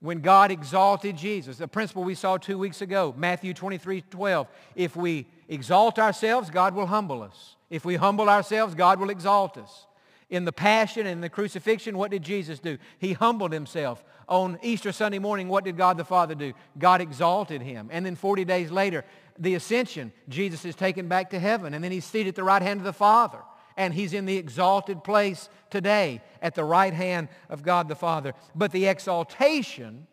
When 0.00 0.20
God 0.20 0.50
exalted 0.50 1.16
Jesus, 1.16 1.56
the 1.56 1.68
principle 1.68 2.04
we 2.04 2.14
saw 2.14 2.36
two 2.36 2.58
weeks 2.58 2.82
ago, 2.82 3.14
Matthew 3.16 3.54
23, 3.54 4.02
12. 4.02 4.48
If 4.74 4.94
we 4.94 5.26
exalt 5.48 5.98
ourselves, 5.98 6.50
God 6.50 6.74
will 6.74 6.86
humble 6.86 7.22
us. 7.22 7.56
If 7.70 7.86
we 7.86 7.94
humble 7.94 8.28
ourselves, 8.28 8.74
God 8.74 9.00
will 9.00 9.10
exalt 9.10 9.56
us. 9.56 9.86
In 10.32 10.46
the 10.46 10.52
passion 10.52 11.06
and 11.06 11.22
the 11.22 11.28
crucifixion, 11.28 11.98
what 11.98 12.10
did 12.10 12.22
Jesus 12.22 12.58
do? 12.58 12.78
He 12.98 13.12
humbled 13.12 13.52
himself. 13.52 14.02
On 14.30 14.58
Easter 14.62 14.90
Sunday 14.90 15.18
morning, 15.18 15.46
what 15.46 15.62
did 15.62 15.76
God 15.76 15.98
the 15.98 16.06
Father 16.06 16.34
do? 16.34 16.54
God 16.78 17.02
exalted 17.02 17.60
him. 17.60 17.90
And 17.92 18.06
then 18.06 18.16
40 18.16 18.46
days 18.46 18.70
later, 18.70 19.04
the 19.38 19.56
ascension, 19.56 20.10
Jesus 20.30 20.64
is 20.64 20.74
taken 20.74 21.06
back 21.06 21.28
to 21.30 21.38
heaven. 21.38 21.74
And 21.74 21.84
then 21.84 21.92
he's 21.92 22.06
seated 22.06 22.30
at 22.30 22.34
the 22.36 22.44
right 22.44 22.62
hand 22.62 22.80
of 22.80 22.84
the 22.84 22.94
Father. 22.94 23.40
And 23.76 23.92
he's 23.92 24.14
in 24.14 24.24
the 24.24 24.38
exalted 24.38 25.04
place 25.04 25.50
today 25.68 26.22
at 26.40 26.54
the 26.54 26.64
right 26.64 26.94
hand 26.94 27.28
of 27.50 27.62
God 27.62 27.88
the 27.88 27.94
Father. 27.94 28.32
But 28.54 28.72
the 28.72 28.86
exaltation 28.86 30.06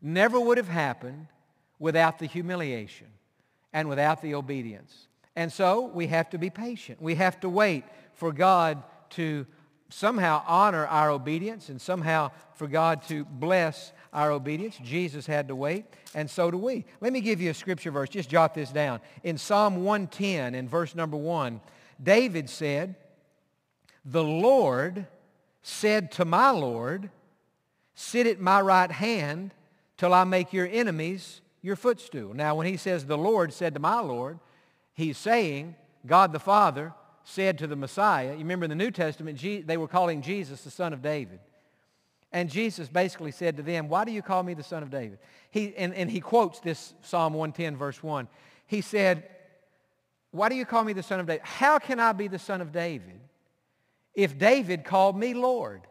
never 0.00 0.40
would 0.40 0.56
have 0.56 0.68
happened 0.68 1.26
without 1.78 2.18
the 2.18 2.26
humiliation 2.26 3.08
and 3.70 3.86
without 3.86 4.22
the 4.22 4.34
obedience. 4.34 5.07
And 5.38 5.52
so 5.52 5.82
we 5.94 6.08
have 6.08 6.30
to 6.30 6.38
be 6.38 6.50
patient. 6.50 7.00
We 7.00 7.14
have 7.14 7.38
to 7.42 7.48
wait 7.48 7.84
for 8.14 8.32
God 8.32 8.82
to 9.10 9.46
somehow 9.88 10.42
honor 10.48 10.84
our 10.88 11.12
obedience 11.12 11.68
and 11.68 11.80
somehow 11.80 12.32
for 12.56 12.66
God 12.66 13.02
to 13.02 13.24
bless 13.24 13.92
our 14.12 14.32
obedience. 14.32 14.76
Jesus 14.82 15.26
had 15.26 15.46
to 15.46 15.54
wait, 15.54 15.84
and 16.12 16.28
so 16.28 16.50
do 16.50 16.58
we. 16.58 16.84
Let 17.00 17.12
me 17.12 17.20
give 17.20 17.40
you 17.40 17.50
a 17.50 17.54
scripture 17.54 17.92
verse. 17.92 18.08
Just 18.08 18.28
jot 18.28 18.52
this 18.52 18.72
down. 18.72 18.98
In 19.22 19.38
Psalm 19.38 19.84
110, 19.84 20.56
in 20.56 20.68
verse 20.68 20.96
number 20.96 21.16
1, 21.16 21.60
David 22.02 22.50
said, 22.50 22.96
The 24.04 24.24
Lord 24.24 25.06
said 25.62 26.10
to 26.12 26.24
my 26.24 26.50
Lord, 26.50 27.10
Sit 27.94 28.26
at 28.26 28.40
my 28.40 28.60
right 28.60 28.90
hand 28.90 29.54
till 29.98 30.12
I 30.12 30.24
make 30.24 30.52
your 30.52 30.66
enemies 30.66 31.42
your 31.62 31.76
footstool. 31.76 32.34
Now, 32.34 32.56
when 32.56 32.66
he 32.66 32.76
says 32.76 33.06
the 33.06 33.16
Lord 33.16 33.52
said 33.52 33.74
to 33.74 33.80
my 33.80 34.00
Lord, 34.00 34.40
he's 34.98 35.16
saying 35.16 35.76
God 36.04 36.32
the 36.32 36.40
Father 36.40 36.92
said 37.22 37.58
to 37.58 37.68
the 37.68 37.76
Messiah. 37.76 38.32
You 38.32 38.38
remember 38.38 38.64
in 38.64 38.70
the 38.70 38.74
New 38.74 38.90
Testament, 38.90 39.40
they 39.40 39.76
were 39.76 39.86
calling 39.86 40.22
Jesus 40.22 40.62
the 40.62 40.70
son 40.70 40.92
of 40.92 41.00
David. 41.00 41.38
And 42.32 42.50
Jesus 42.50 42.88
basically 42.88 43.30
said 43.30 43.56
to 43.58 43.62
them, 43.62 43.88
why 43.88 44.04
do 44.04 44.10
you 44.10 44.22
call 44.22 44.42
me 44.42 44.54
the 44.54 44.62
son 44.64 44.82
of 44.82 44.90
David? 44.90 45.20
He, 45.50 45.74
and, 45.76 45.94
and 45.94 46.10
he 46.10 46.20
quotes 46.20 46.58
this 46.58 46.94
Psalm 47.02 47.32
110 47.34 47.76
verse 47.76 48.02
1. 48.02 48.26
He 48.66 48.80
said, 48.80 49.28
why 50.32 50.48
do 50.48 50.56
you 50.56 50.66
call 50.66 50.82
me 50.82 50.92
the 50.92 51.02
son 51.02 51.20
of 51.20 51.26
David? 51.26 51.42
How 51.44 51.78
can 51.78 52.00
I 52.00 52.12
be 52.12 52.26
the 52.26 52.38
son 52.38 52.60
of 52.60 52.72
David 52.72 53.20
if 54.14 54.36
David 54.36 54.84
called 54.84 55.16
me 55.16 55.32
Lord? 55.32 55.82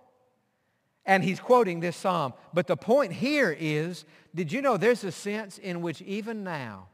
And 1.05 1.23
he's 1.23 1.39
quoting 1.39 1.79
this 1.79 1.95
psalm. 1.95 2.33
But 2.53 2.67
the 2.67 2.75
point 2.75 3.13
here 3.13 3.55
is, 3.57 4.03
did 4.35 4.51
you 4.51 4.61
know 4.61 4.75
there's 4.75 5.05
a 5.05 5.11
sense 5.13 5.57
in 5.57 5.81
which 5.81 6.01
even 6.01 6.43
now, 6.43 6.89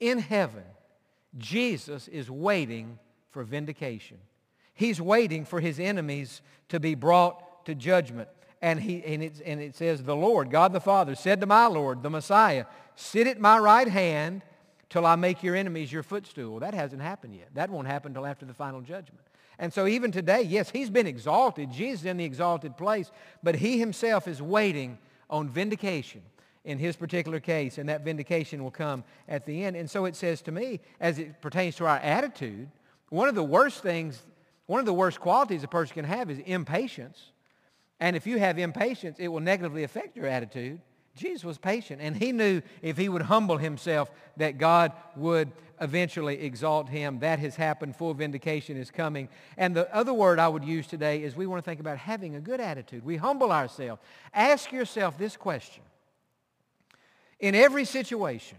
in 0.00 0.18
heaven, 0.18 0.64
Jesus 1.36 2.08
is 2.08 2.30
waiting 2.30 2.98
for 3.30 3.44
vindication. 3.44 4.18
He's 4.74 5.00
waiting 5.00 5.44
for 5.44 5.60
his 5.60 5.78
enemies 5.78 6.40
to 6.68 6.80
be 6.80 6.94
brought 6.94 7.66
to 7.66 7.74
judgment 7.74 8.28
and, 8.60 8.80
he, 8.80 9.02
and, 9.04 9.22
it, 9.22 9.40
and 9.44 9.60
it 9.60 9.76
says, 9.76 10.02
the 10.02 10.16
Lord, 10.16 10.50
God 10.50 10.72
the 10.72 10.80
Father, 10.80 11.14
said 11.14 11.40
to 11.40 11.46
my 11.46 11.66
Lord, 11.66 12.02
the 12.02 12.10
Messiah, 12.10 12.64
sit 12.96 13.26
at 13.26 13.40
my 13.40 13.58
right 13.58 13.86
hand 13.86 14.42
till 14.90 15.06
I 15.06 15.16
make 15.16 15.42
your 15.42 15.54
enemies 15.54 15.92
your 15.92 16.02
footstool. 16.02 16.60
That 16.60 16.74
hasn't 16.74 17.02
happened 17.02 17.36
yet. 17.36 17.50
That 17.54 17.70
won't 17.70 17.86
happen 17.86 18.10
until 18.10 18.26
after 18.26 18.46
the 18.46 18.54
final 18.54 18.80
judgment. 18.80 19.24
And 19.60 19.72
so 19.72 19.86
even 19.86 20.10
today, 20.10 20.42
yes, 20.42 20.70
he's 20.70 20.90
been 20.90 21.06
exalted. 21.06 21.70
Jesus 21.72 22.04
in 22.04 22.16
the 22.16 22.24
exalted 22.24 22.76
place, 22.76 23.10
but 23.42 23.56
he 23.56 23.78
himself 23.78 24.26
is 24.26 24.40
waiting 24.40 24.98
on 25.30 25.48
vindication 25.48 26.22
in 26.68 26.78
his 26.78 26.96
particular 26.96 27.40
case, 27.40 27.78
and 27.78 27.88
that 27.88 28.04
vindication 28.04 28.62
will 28.62 28.70
come 28.70 29.02
at 29.26 29.46
the 29.46 29.64
end. 29.64 29.74
And 29.74 29.90
so 29.90 30.04
it 30.04 30.14
says 30.14 30.42
to 30.42 30.52
me, 30.52 30.80
as 31.00 31.18
it 31.18 31.40
pertains 31.40 31.76
to 31.76 31.86
our 31.86 31.96
attitude, 31.96 32.68
one 33.08 33.26
of 33.26 33.34
the 33.34 33.42
worst 33.42 33.82
things, 33.82 34.22
one 34.66 34.78
of 34.78 34.84
the 34.84 34.92
worst 34.92 35.18
qualities 35.18 35.64
a 35.64 35.68
person 35.68 35.94
can 35.94 36.04
have 36.04 36.30
is 36.30 36.38
impatience. 36.40 37.32
And 38.00 38.14
if 38.14 38.26
you 38.26 38.38
have 38.38 38.58
impatience, 38.58 39.16
it 39.18 39.28
will 39.28 39.40
negatively 39.40 39.82
affect 39.82 40.14
your 40.14 40.26
attitude. 40.26 40.82
Jesus 41.16 41.42
was 41.42 41.56
patient, 41.56 42.02
and 42.02 42.14
he 42.14 42.32
knew 42.32 42.60
if 42.82 42.98
he 42.98 43.08
would 43.08 43.22
humble 43.22 43.56
himself 43.56 44.10
that 44.36 44.58
God 44.58 44.92
would 45.16 45.50
eventually 45.80 46.42
exalt 46.42 46.90
him. 46.90 47.20
That 47.20 47.38
has 47.38 47.56
happened. 47.56 47.96
Full 47.96 48.12
vindication 48.12 48.76
is 48.76 48.90
coming. 48.90 49.30
And 49.56 49.74
the 49.74 49.92
other 49.94 50.12
word 50.12 50.38
I 50.38 50.48
would 50.48 50.64
use 50.64 50.86
today 50.86 51.22
is 51.22 51.34
we 51.34 51.46
want 51.46 51.64
to 51.64 51.68
think 51.68 51.80
about 51.80 51.96
having 51.96 52.36
a 52.36 52.40
good 52.40 52.60
attitude. 52.60 53.06
We 53.06 53.16
humble 53.16 53.52
ourselves. 53.52 54.02
Ask 54.34 54.70
yourself 54.70 55.16
this 55.16 55.34
question. 55.34 55.82
In 57.40 57.54
every 57.54 57.84
situation, 57.84 58.58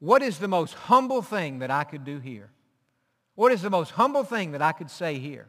what 0.00 0.22
is 0.22 0.38
the 0.38 0.48
most 0.48 0.74
humble 0.74 1.22
thing 1.22 1.60
that 1.60 1.70
I 1.70 1.84
could 1.84 2.04
do 2.04 2.18
here? 2.18 2.50
What 3.34 3.52
is 3.52 3.62
the 3.62 3.70
most 3.70 3.92
humble 3.92 4.24
thing 4.24 4.52
that 4.52 4.62
I 4.62 4.72
could 4.72 4.90
say 4.90 5.18
here? 5.18 5.46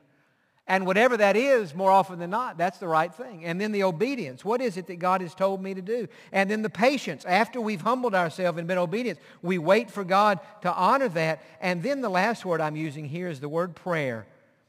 And 0.67 0.85
whatever 0.85 1.17
that 1.17 1.35
is, 1.35 1.73
more 1.73 1.89
often 1.89 2.19
than 2.19 2.29
not, 2.29 2.55
that's 2.55 2.77
the 2.77 2.87
right 2.87 3.11
thing. 3.11 3.43
And 3.43 3.59
then 3.59 3.71
the 3.71 3.81
obedience. 3.81 4.45
What 4.45 4.61
is 4.61 4.77
it 4.77 4.85
that 4.85 4.99
God 4.99 5.21
has 5.21 5.33
told 5.33 5.63
me 5.63 5.73
to 5.73 5.81
do? 5.81 6.07
And 6.31 6.49
then 6.49 6.61
the 6.61 6.69
patience. 6.69 7.25
After 7.25 7.59
we've 7.59 7.81
humbled 7.81 8.13
ourselves 8.13 8.59
and 8.59 8.67
been 8.67 8.77
obedient, 8.77 9.17
we 9.41 9.57
wait 9.57 9.89
for 9.89 10.03
God 10.03 10.39
to 10.61 10.71
honor 10.71 11.07
that. 11.09 11.41
And 11.59 11.81
then 11.81 12.01
the 12.01 12.09
last 12.09 12.45
word 12.45 12.61
I'm 12.61 12.75
using 12.75 13.05
here 13.05 13.29
is 13.29 13.39
the 13.39 13.49
word 13.49 13.75
prayer. 13.75 14.27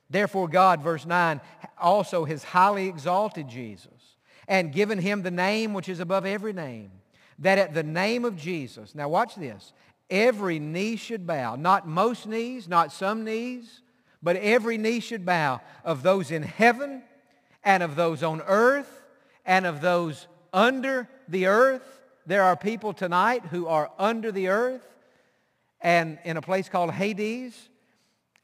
Therefore 0.08 0.48
God, 0.48 0.82
verse 0.82 1.04
9, 1.04 1.38
also 1.78 2.24
has 2.24 2.44
highly 2.44 2.88
exalted 2.88 3.46
Jesus 3.46 4.16
and 4.48 4.72
given 4.72 4.98
him 4.98 5.20
the 5.20 5.30
name 5.30 5.74
which 5.74 5.90
is 5.90 6.00
above 6.00 6.24
every 6.24 6.54
name, 6.54 6.90
that 7.40 7.58
at 7.58 7.74
the 7.74 7.82
name 7.82 8.24
of 8.24 8.36
Jesus, 8.36 8.94
now 8.94 9.08
watch 9.08 9.34
this, 9.34 9.72
every 10.08 10.58
knee 10.58 10.96
should 10.96 11.26
bow. 11.26 11.56
Not 11.56 11.88
most 11.88 12.26
knees, 12.26 12.68
not 12.68 12.92
some 12.92 13.24
knees, 13.24 13.82
but 14.22 14.36
every 14.36 14.78
knee 14.78 15.00
should 15.00 15.24
bow 15.24 15.60
of 15.84 16.02
those 16.02 16.30
in 16.30 16.42
heaven 16.42 17.02
and 17.64 17.82
of 17.82 17.96
those 17.96 18.22
on 18.22 18.42
earth 18.42 19.02
and 19.46 19.66
of 19.66 19.80
those 19.80 20.26
under 20.52 21.08
the 21.28 21.46
earth. 21.46 22.02
There 22.26 22.42
are 22.42 22.56
people 22.56 22.92
tonight 22.92 23.46
who 23.46 23.66
are 23.66 23.90
under 23.98 24.30
the 24.30 24.48
earth 24.48 24.86
and 25.80 26.18
in 26.24 26.36
a 26.36 26.42
place 26.42 26.68
called 26.68 26.92
Hades. 26.92 27.68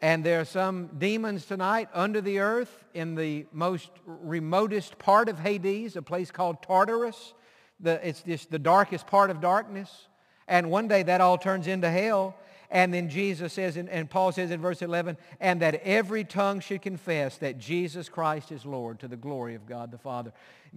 And 0.01 0.25
there 0.25 0.41
are 0.41 0.47
some 0.47 0.91
demons 0.99 1.47
tonight 1.47 1.89
under 1.95 2.21
the 2.21 2.41
earth 2.41 2.85
in 2.95 3.15
the 3.15 3.47
most 3.53 3.91
remotest 4.05 4.99
part 4.99 5.29
of 5.29 5.39
Hades, 5.39 5.97
a 5.97 6.03
place 6.03 6.31
called 6.31 6.63
Tartarus. 6.63 7.35
The, 7.81 8.07
it's 8.07 8.23
just 8.23 8.51
the 8.51 8.59
darkest 8.59 9.07
part 9.07 9.31
of 9.31 9.41
darkness. 9.41 10.09
And 10.49 10.71
one 10.71 10.89
day 10.89 11.03
that 11.03 11.21
all 11.21 11.39
turns 11.39 11.67
into 11.67 11.91
hell. 11.91 12.37
And 12.71 12.93
then 12.93 13.09
Jesus 13.09 13.53
says, 13.53 13.77
and 13.77 14.11
Paul 14.11 14.33
says 14.33 14.51
in 14.51 14.61
verse 14.61 14.83
11, 14.83 15.17
and 15.39 15.63
that 15.63 15.77
every 15.85 16.25
tongue 16.25 16.61
should 16.61 16.83
confess 16.83 17.39
that 17.39 17.59
Jesus 17.59 18.09
Christ 18.09 18.51
is 18.51 18.67
Lord 18.67 18.99
to 19.01 19.09
the 19.09 19.17
glory 19.17 19.55
of 19.55 19.67
God 19.67 19.93
the 19.93 19.99
Father. 19.99 20.33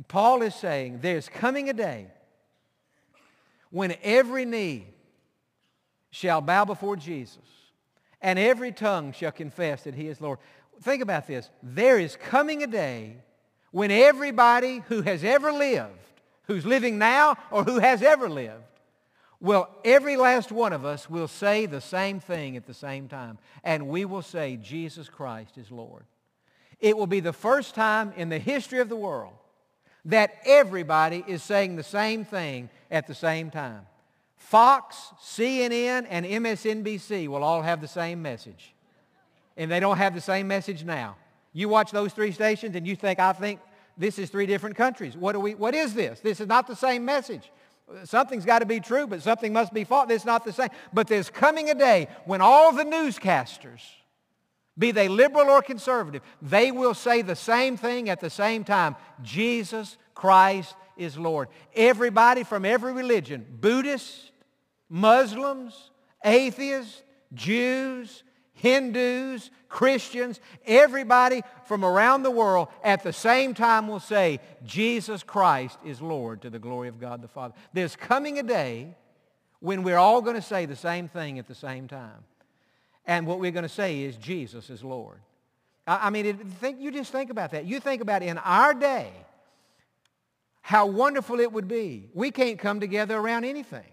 Paul 0.08 0.44
is 0.44 0.54
saying 0.54 1.00
there's 1.02 1.28
coming 1.30 1.70
a 1.70 1.74
day 1.74 2.08
when 3.72 3.96
every 4.04 4.46
knee 4.46 4.86
shall 6.12 6.42
bow 6.42 6.66
before 6.66 6.96
Jesus 6.96 7.38
and 8.22 8.38
every 8.38 8.72
tongue 8.72 9.12
shall 9.14 9.32
confess 9.32 9.84
that 9.84 9.96
he 9.96 10.08
is 10.08 10.22
Lord. 10.22 10.40
Think 10.82 11.02
about 11.02 11.28
this. 11.28 11.50
There 11.64 12.00
is 12.00 12.16
coming 12.16 12.64
a 12.64 12.68
day 12.68 13.18
when 13.72 13.92
everybody 13.92 14.84
who 14.88 15.02
has 15.02 15.24
ever 15.24 15.52
lived, 15.52 15.94
who's 16.50 16.66
living 16.66 16.98
now 16.98 17.38
or 17.52 17.64
who 17.64 17.78
has 17.78 18.02
ever 18.02 18.28
lived, 18.28 18.64
well, 19.40 19.70
every 19.86 20.18
last 20.18 20.52
one 20.52 20.74
of 20.74 20.84
us 20.84 21.10
will 21.10 21.28
say 21.28 21.66
the 21.66 21.80
same 21.80 22.20
thing 22.20 22.58
at 22.58 22.66
the 22.66 22.74
same 22.74 23.08
time. 23.08 23.38
And 23.64 23.88
we 23.88 24.04
will 24.04 24.24
say, 24.24 24.58
Jesus 24.58 25.08
Christ 25.08 25.58
is 25.58 25.72
Lord. 25.72 26.04
It 26.82 26.98
will 26.98 27.08
be 27.08 27.20
the 27.20 27.34
first 27.34 27.76
time 27.76 28.12
in 28.18 28.30
the 28.30 28.40
history 28.40 28.80
of 28.80 28.90
the 28.90 28.96
world 28.96 29.34
that 30.06 30.32
everybody 30.46 31.24
is 31.28 31.44
saying 31.44 31.76
the 31.76 31.84
same 31.84 32.26
thing 32.26 32.70
at 32.90 33.06
the 33.06 33.16
same 33.16 33.52
time. 33.52 33.86
Fox, 34.36 34.98
CNN, 35.22 36.08
and 36.10 36.26
MSNBC 36.26 37.28
will 37.28 37.44
all 37.44 37.62
have 37.62 37.80
the 37.80 37.88
same 37.88 38.22
message. 38.22 38.74
And 39.56 39.70
they 39.70 39.80
don't 39.80 39.98
have 39.98 40.16
the 40.16 40.22
same 40.22 40.48
message 40.48 40.84
now. 40.84 41.16
You 41.54 41.70
watch 41.70 41.92
those 41.92 42.14
three 42.14 42.32
stations 42.32 42.76
and 42.76 42.88
you 42.88 42.96
think, 42.96 43.20
I 43.20 43.34
think 43.34 43.60
this 44.00 44.18
is 44.18 44.30
three 44.30 44.46
different 44.46 44.78
countries. 44.78 45.16
What, 45.16 45.34
do 45.34 45.42
we, 45.42 45.54
what 45.54 45.76
is 45.76 45.94
this? 45.94 46.22
This 46.22 46.40
is 46.40 46.48
not 46.48 46.66
the 46.68 46.76
same 46.76 47.04
message. 47.06 47.52
Something's 48.06 48.46
got 48.46 48.60
to 48.60 48.66
be 48.66 48.80
true, 48.80 49.06
but 49.06 49.22
something 49.22 49.52
must 49.52 49.74
be 49.74 49.84
false. 49.84 50.10
It's 50.10 50.26
not 50.26 50.46
the 50.46 50.54
same. 50.54 50.70
But 50.94 51.08
there's 51.08 51.30
coming 51.30 51.70
a 51.70 51.76
day 51.76 52.08
when 52.26 52.40
all 52.40 52.72
the 52.72 52.86
newscasters, 52.86 53.82
be 54.78 54.92
they 54.92 55.10
liberal 55.10 55.50
or 55.50 55.62
conservative, 55.62 56.22
they 56.42 56.72
will 56.72 56.94
say 56.94 57.22
the 57.22 57.36
same 57.36 57.76
thing 57.76 58.10
at 58.10 58.22
the 58.22 58.30
same 58.30 58.64
time. 58.64 58.96
Jesus 59.22 59.98
Christ 60.16 60.76
is 60.96 61.18
Lord. 61.18 61.50
Everybody 61.76 62.44
from 62.44 62.64
every 62.64 62.94
religion, 62.94 63.46
Buddhists, 63.60 64.32
Muslims, 64.88 65.92
atheists, 66.24 67.04
Jews, 67.34 68.24
Hindus, 68.54 69.52
Christians, 69.70 70.40
everybody 70.66 71.44
from 71.66 71.86
around 71.86 72.24
the 72.24 72.32
world 72.32 72.68
at 72.84 73.04
the 73.04 73.14
same 73.14 73.54
time 73.54 73.88
will 73.88 74.00
say, 74.00 74.40
Jesus 74.66 75.24
Christ 75.24 75.78
is 75.86 76.02
Lord 76.02 76.42
to 76.42 76.50
the 76.50 76.60
glory 76.60 76.90
of 76.90 77.00
God 77.00 77.22
the 77.22 77.28
Father. 77.28 77.54
There's 77.72 77.96
coming 77.96 78.40
a 78.40 78.44
day 78.44 78.96
when 79.60 79.84
we're 79.84 79.98
all 79.98 80.22
going 80.22 80.36
to 80.36 80.42
say 80.42 80.66
the 80.66 80.76
same 80.76 81.08
thing 81.08 81.38
at 81.40 81.48
the 81.48 81.56
same 81.56 81.88
time. 81.88 82.24
And 83.06 83.26
what 83.26 83.40
we're 83.40 83.52
going 83.52 83.64
to 83.64 83.70
say 83.70 84.02
is 84.02 84.16
Jesus 84.18 84.70
is 84.70 84.84
Lord. 84.84 85.20
I, 85.88 86.10
mean, 86.10 86.26
it, 86.26 86.40
think, 86.60 86.80
you 86.80 86.92
just 86.92 87.12
think 87.12 87.32
about 87.32 87.52
that. 87.52 87.66
You 87.66 87.80
think 87.80 88.02
about 88.02 88.22
in 88.22 88.38
our 88.40 88.74
day, 88.74 89.12
how 90.62 90.86
wonderful 90.86 91.40
it 91.40 91.52
would 91.52 91.68
be. 91.68 92.10
We 92.14 92.30
can't 92.30 92.60
come 92.60 92.80
together 92.80 93.18
around 93.18 93.46
anything 93.46 93.88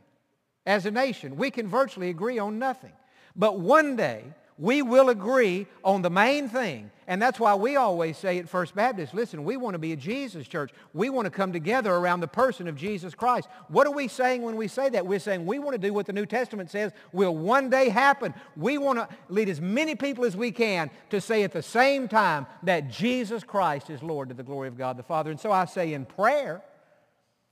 as 0.67 0.85
a 0.85 0.91
nation. 0.91 1.37
We 1.37 1.51
can 1.51 1.69
virtually 1.69 2.11
agree 2.11 2.39
on 2.39 2.59
nothing. 2.59 2.93
But 3.35 3.59
one 3.59 3.97
day, 3.97 4.25
we 4.59 4.81
will 4.83 5.11
agree 5.11 5.67
on 5.85 6.03
the 6.03 6.11
main 6.11 6.49
thing. 6.49 6.91
And 7.09 7.23
that's 7.23 7.39
why 7.39 7.55
we 7.55 7.77
always 7.77 8.17
say 8.17 8.39
at 8.39 8.49
First 8.49 8.75
Baptist, 8.75 9.15
listen, 9.15 9.45
we 9.45 9.57
want 9.57 9.75
to 9.75 9.79
be 9.79 9.93
a 9.93 9.97
Jesus 9.97 10.49
church. 10.49 10.73
We 10.93 11.09
want 11.09 11.27
to 11.27 11.31
come 11.31 11.53
together 11.53 11.95
around 11.95 12.21
the 12.21 12.29
person 12.29 12.67
of 12.67 12.75
Jesus 12.75 13.15
Christ. 13.15 13.49
What 13.69 13.87
are 13.87 13.93
we 13.93 14.09
saying 14.09 14.43
when 14.43 14.57
we 14.57 14.67
say 14.67 14.89
that? 14.89 15.07
We're 15.07 15.21
saying 15.21 15.47
we 15.47 15.59
want 15.59 15.75
to 15.75 15.79
do 15.79 15.93
what 15.93 16.07
the 16.07 16.13
New 16.13 16.27
Testament 16.27 16.71
says 16.71 16.93
will 17.13 17.37
one 17.37 17.71
day 17.71 17.91
happen. 17.91 18.35
We 18.57 18.79
want 18.79 18.99
to 18.99 19.09
lead 19.29 19.49
as 19.49 19.61
many 19.61 19.95
people 19.95 20.25
as 20.25 20.37
we 20.37 20.51
can 20.51 20.91
to 21.11 21.21
say 21.21 21.45
at 21.45 21.53
the 21.53 21.63
same 21.63 22.09
time 22.09 22.47
that 22.65 22.91
Jesus 22.91 23.45
Christ 23.45 23.91
is 23.91 24.03
Lord 24.03 24.31
to 24.31 24.35
the 24.35 24.43
glory 24.43 24.67
of 24.67 24.77
God 24.77 24.97
the 24.97 25.05
Father. 25.05 25.31
And 25.31 25.39
so 25.39 25.53
I 25.53 25.67
say 25.67 25.93
in 25.93 26.07
prayer, 26.07 26.63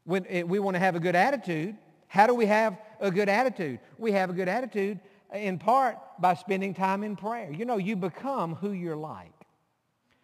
when 0.04 0.26
eh, 0.28 0.42
we 0.42 0.58
want 0.58 0.74
to 0.74 0.80
have 0.80 0.96
a 0.96 1.00
good 1.00 1.14
attitude, 1.14 1.76
how 2.08 2.26
do 2.26 2.34
we 2.34 2.46
have 2.46 2.76
a 2.98 3.10
good 3.10 3.28
attitude? 3.28 3.78
We 3.98 4.12
have 4.12 4.30
a 4.30 4.32
good 4.32 4.48
attitude 4.48 4.98
in 5.34 5.58
part 5.58 5.98
by 6.18 6.34
spending 6.34 6.74
time 6.74 7.02
in 7.02 7.16
prayer. 7.16 7.50
You 7.50 7.64
know, 7.64 7.76
you 7.76 7.96
become 7.96 8.54
who 8.54 8.72
you're 8.72 8.96
like. 8.96 9.32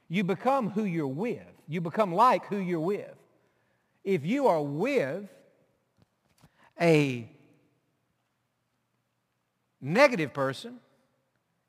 You 0.09 0.25
become 0.25 0.71
who 0.71 0.85
you're 0.85 1.07
with. 1.07 1.43
You 1.69 1.81
become 1.81 2.15
like 2.15 2.47
who 2.47 2.57
you're 2.57 2.81
with. 2.81 3.15
If 4.03 4.25
you 4.25 4.47
are 4.47 4.63
with 4.63 5.29
a 6.81 7.29
negative 9.81 10.33
person, 10.33 10.81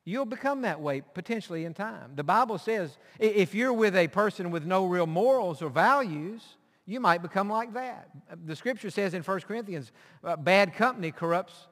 you'll 0.05 0.25
become 0.25 0.61
that 0.61 0.81
way 0.81 1.01
potentially 1.01 1.65
in 1.65 1.73
time. 1.73 2.13
The 2.15 2.23
Bible 2.23 2.57
says 2.57 2.97
if 3.19 3.53
you're 3.53 3.73
with 3.73 3.95
a 3.95 4.07
person 4.07 4.49
with 4.51 4.65
no 4.65 4.85
real 4.85 5.07
morals 5.07 5.61
or 5.61 5.69
values, 5.69 6.41
you 6.85 6.99
might 6.99 7.21
become 7.21 7.49
like 7.49 7.73
that. 7.73 8.09
The 8.45 8.55
scripture 8.55 8.89
says 8.89 9.13
in 9.13 9.21
1 9.21 9.41
Corinthians, 9.41 9.91
bad 10.39 10.73
company 10.73 11.11
corrupts 11.11 11.67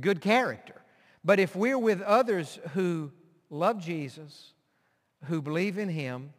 good 0.00 0.20
character. 0.20 0.79
But 1.24 1.38
if 1.38 1.54
we're 1.54 1.78
with 1.78 2.00
others 2.00 2.58
who 2.72 3.12
love 3.50 3.78
Jesus, 3.78 4.52
who 5.24 5.42
believe 5.42 5.78
in 5.78 5.88
him, 5.88 6.32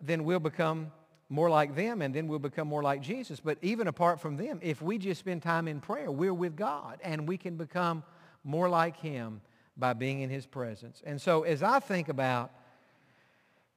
then 0.00 0.24
we'll 0.24 0.40
become 0.40 0.92
more 1.28 1.50
like 1.50 1.74
them 1.74 2.02
and 2.02 2.14
then 2.14 2.28
we'll 2.28 2.38
become 2.38 2.68
more 2.68 2.82
like 2.82 3.02
Jesus. 3.02 3.40
But 3.40 3.58
even 3.60 3.88
apart 3.88 4.20
from 4.20 4.36
them, 4.36 4.60
if 4.62 4.80
we 4.80 4.96
just 4.98 5.20
spend 5.20 5.42
time 5.42 5.68
in 5.68 5.80
prayer, 5.80 6.10
we're 6.10 6.34
with 6.34 6.56
God 6.56 6.98
and 7.02 7.28
we 7.28 7.36
can 7.36 7.56
become 7.56 8.04
more 8.44 8.68
like 8.68 8.96
him 8.96 9.40
by 9.76 9.92
being 9.92 10.20
in 10.20 10.30
his 10.30 10.46
presence. 10.46 11.02
And 11.04 11.20
so 11.20 11.42
as 11.42 11.62
I 11.62 11.80
think 11.80 12.08
about 12.08 12.52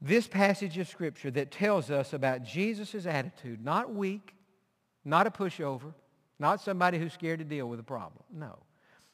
this 0.01 0.27
passage 0.27 0.77
of 0.77 0.87
Scripture 0.87 1.31
that 1.31 1.51
tells 1.51 1.91
us 1.91 2.13
about 2.13 2.43
Jesus' 2.43 3.05
attitude, 3.05 3.63
not 3.63 3.93
weak, 3.93 4.33
not 5.03 5.27
a 5.27 5.31
pushover, 5.31 5.93
not 6.37 6.61
somebody 6.61 6.97
who's 6.97 7.11
scared 7.11 7.39
to 7.39 7.45
deal 7.45 7.67
with 7.67 7.79
a 7.79 7.83
problem. 7.83 8.23
No 8.31 8.59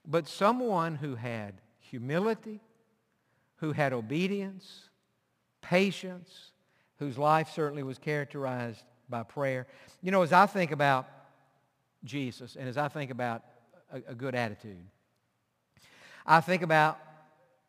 but 0.07 0.27
someone 0.27 0.95
who 0.95 1.15
had 1.15 1.61
humility, 1.79 2.61
who 3.57 3.71
had 3.71 3.93
obedience, 3.93 4.89
patience, 5.61 6.51
whose 6.97 7.17
life 7.17 7.51
certainly 7.53 7.83
was 7.83 7.97
characterized 7.97 8.83
by 9.09 9.23
prayer. 9.23 9.67
You 10.01 10.11
know, 10.11 10.21
as 10.21 10.33
I 10.33 10.45
think 10.45 10.71
about 10.71 11.07
Jesus 12.03 12.55
and 12.55 12.67
as 12.67 12.77
I 12.77 12.87
think 12.87 13.11
about 13.11 13.43
a, 13.91 14.11
a 14.11 14.15
good 14.15 14.35
attitude, 14.35 14.85
I 16.25 16.41
think 16.41 16.61
about 16.61 16.99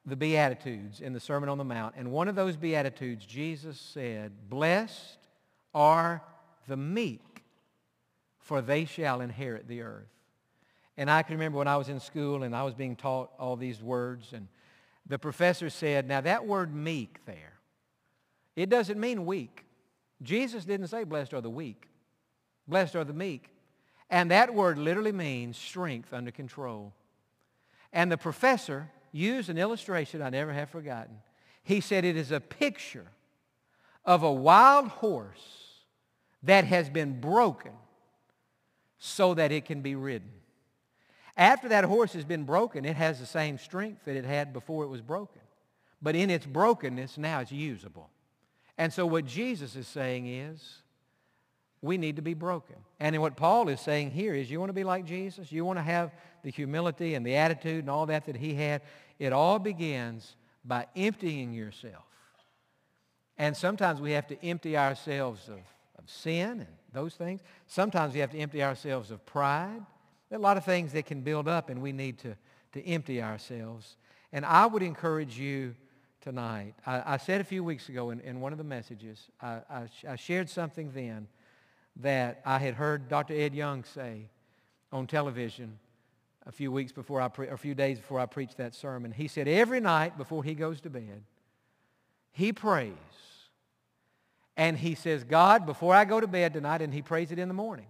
the 0.05 0.16
Beatitudes 0.16 1.01
in 1.01 1.12
the 1.12 1.20
Sermon 1.20 1.49
on 1.49 1.59
the 1.59 1.64
Mount. 1.64 1.94
And 1.96 2.12
one 2.12 2.29
of 2.29 2.37
those 2.37 2.57
Beatitudes, 2.57 3.27
Jesus 3.27 3.79
said, 3.79 4.49
Blessed 4.49 5.18
are 5.75 6.22
the 6.68 6.77
meek, 6.77 7.44
for 8.38 8.62
they 8.62 8.85
shall 8.85 9.20
inherit 9.20 9.66
the 9.66 9.83
earth. 9.83 10.15
And 10.96 11.11
I 11.11 11.22
can 11.22 11.35
remember 11.35 11.59
when 11.59 11.68
I 11.68 11.76
was 11.76 11.88
in 11.88 12.00
school 12.00 12.42
and 12.42 12.56
I 12.56 12.62
was 12.62 12.74
being 12.74 12.96
taught 12.96 13.30
all 13.38 13.56
these 13.56 13.82
words 13.82 14.32
and 14.32 14.48
the 15.09 15.18
professor 15.18 15.70
said, 15.70 16.09
now 16.09 16.20
that 16.20 16.46
word 16.46 16.74
meek 16.74 17.24
there, 17.26 17.54
it 18.56 18.68
doesn't 18.68 18.98
mean 18.98 19.26
weak. 19.26 19.64
Jesus 20.22 20.64
didn't 20.64 20.88
say 20.88 21.04
blessed 21.04 21.35
are 21.35 21.40
the 21.40 21.50
weak. 21.50 21.88
Blessed 22.66 22.96
are 22.96 23.04
the 23.04 23.12
meek. 23.12 23.50
And 24.11 24.30
that 24.30 24.54
word 24.54 24.78
literally 24.78 25.12
means 25.12 25.56
strength 25.56 26.12
under 26.12 26.30
control. 26.30 26.92
And 27.92 28.11
the 28.11 28.16
professor 28.16 28.90
used 29.12 29.48
an 29.48 29.59
illustration 29.59 30.22
I 30.22 30.30
never 30.30 30.52
have 30.52 30.70
forgotten. 30.70 31.18
He 31.62 31.80
said 31.80 32.04
it 32.04 32.16
is 32.16 32.32
a 32.32 32.40
picture 32.40 33.06
of 34.04 34.22
a 34.22 34.32
wild 34.32 34.88
horse 34.88 35.82
that 36.42 36.64
has 36.64 36.88
been 36.88 37.20
broken 37.20 37.72
so 38.98 39.35
that 39.35 39.52
it 39.52 39.64
can 39.64 39.82
be 39.82 39.94
ridden. 39.94 40.30
After 41.37 41.68
that 41.68 41.85
horse 41.85 42.14
has 42.14 42.25
been 42.25 42.44
broken, 42.44 42.85
it 42.85 42.96
has 42.96 43.20
the 43.20 43.27
same 43.27 43.59
strength 43.59 44.05
that 44.07 44.16
it 44.16 44.25
had 44.25 44.53
before 44.53 44.85
it 44.85 44.88
was 44.88 45.03
broken. 45.03 45.42
But 46.01 46.16
in 46.16 46.31
its 46.31 46.46
brokenness, 46.46 47.18
now 47.18 47.40
it's 47.40 47.53
usable. 47.53 48.11
And 48.79 48.92
so 48.92 49.07
what 49.07 49.27
Jesus 49.27 49.77
is 49.77 49.87
saying 49.87 50.27
is, 50.27 50.83
we 51.83 51.99
need 51.99 52.16
to 52.16 52.22
be 52.22 52.35
broken. 52.35 52.77
And 53.01 53.20
what 53.20 53.37
Paul 53.37 53.68
is 53.68 53.81
saying 53.81 54.11
here 54.11 54.35
is, 54.35 54.51
you 54.51 54.59
want 54.59 54.70
to 54.70 54.75
be 54.75 54.85
like 54.85 55.05
Jesus? 55.05 55.53
You 55.53 55.64
want 55.64 55.79
to 55.79 55.83
have 55.83 56.11
the 56.42 56.51
humility 56.51 57.14
and 57.14 57.25
the 57.25 57.37
attitude 57.37 57.81
and 57.81 57.90
all 57.90 58.07
that 58.07 58.27
that 58.27 58.37
he 58.37 58.55
had? 58.55 58.83
It 59.18 59.33
all 59.33 59.59
begins 59.59 60.37
by 60.64 60.87
emptying 60.96 61.53
yourself. 61.53 62.05
And 63.38 63.57
sometimes 63.57 64.01
we 64.01 64.12
have 64.12 64.27
to 64.29 64.44
empty 64.44 64.77
ourselves 64.77 65.49
of, 65.49 65.61
of 65.99 66.11
sin 66.11 66.61
and 66.61 66.66
those 66.92 67.14
things. 67.14 67.42
Sometimes 67.66 68.14
we 68.14 68.20
have 68.20 68.31
to 68.31 68.38
empty 68.38 68.62
ourselves 68.62 69.11
of 69.11 69.25
pride. 69.27 69.83
There 70.29 70.37
are 70.37 70.41
a 70.41 70.43
lot 70.43 70.57
of 70.57 70.65
things 70.65 70.93
that 70.93 71.07
can 71.07 71.21
build 71.21 71.49
up 71.49 71.71
and 71.71 71.81
we 71.81 71.93
need 71.93 72.19
to, 72.19 72.37
to 72.73 72.85
empty 72.87 73.23
ourselves. 73.23 73.97
And 74.33 74.45
I 74.45 74.67
would 74.67 74.83
encourage 74.83 75.39
you 75.39 75.75
tonight. 76.21 76.75
I, 76.85 77.15
I 77.15 77.17
said 77.17 77.41
a 77.41 77.45
few 77.45 77.62
weeks 77.62 77.89
ago 77.89 78.11
in, 78.11 78.21
in 78.21 78.41
one 78.41 78.53
of 78.53 78.59
the 78.59 78.65
messages, 78.65 79.29
I, 79.41 79.61
I, 79.71 79.83
I 80.09 80.17
shared 80.17 80.51
something 80.51 80.91
then 80.93 81.29
that 82.01 82.43
I 82.45 82.59
had 82.59 82.75
heard 82.75 83.09
Dr. 83.09 83.35
Ed 83.35 83.55
Young 83.55 83.85
say 83.85 84.29
on 84.93 85.07
television 85.07 85.79
a 86.47 86.53
few 86.53 86.71
weeks 86.71 86.93
before 86.93 87.21
I, 87.21 87.29
pre- 87.29 87.49
a 87.49 87.57
few 87.57 87.75
days 87.75 87.99
before 87.99 88.21
I 88.21 88.27
preached 88.27 88.57
that 88.59 88.75
sermon. 88.75 89.12
He 89.12 89.29
said 89.29 89.49
every 89.49 89.81
night 89.81 90.19
before 90.19 90.45
he 90.45 90.55
goes 90.55 90.81
to 90.83 90.91
bed, 90.91 91.23
he 92.33 92.53
prays. 92.53 92.93
And 94.57 94.77
he 94.79 94.95
says, 94.95 95.23
God, 95.23 95.67
before 95.67 95.95
I 95.95 96.05
go 96.05 96.19
to 96.19 96.27
bed 96.27 96.55
tonight, 96.55 96.83
and 96.83 96.93
he 96.93 97.03
prays 97.03 97.31
it 97.31 97.39
in 97.39 97.49
the 97.49 97.55
morning 97.55 97.87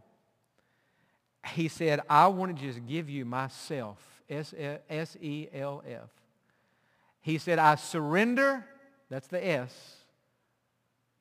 he 1.49 1.69
said, 1.69 2.01
I 2.09 2.27
want 2.29 2.57
to 2.57 2.63
just 2.63 2.87
give 2.87 3.09
you 3.09 3.25
myself, 3.25 3.99
S-E-L-F. 4.29 6.11
He 7.21 7.39
said, 7.39 7.59
I 7.59 7.75
surrender, 7.75 8.65
that's 9.11 9.27
the 9.27 9.47
S, 9.47 9.97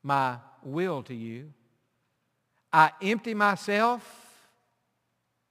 my 0.03 0.38
will 0.63 1.03
to 1.03 1.13
you. 1.13 1.51
I 2.71 2.91
empty 3.01 3.33
myself 3.33 4.03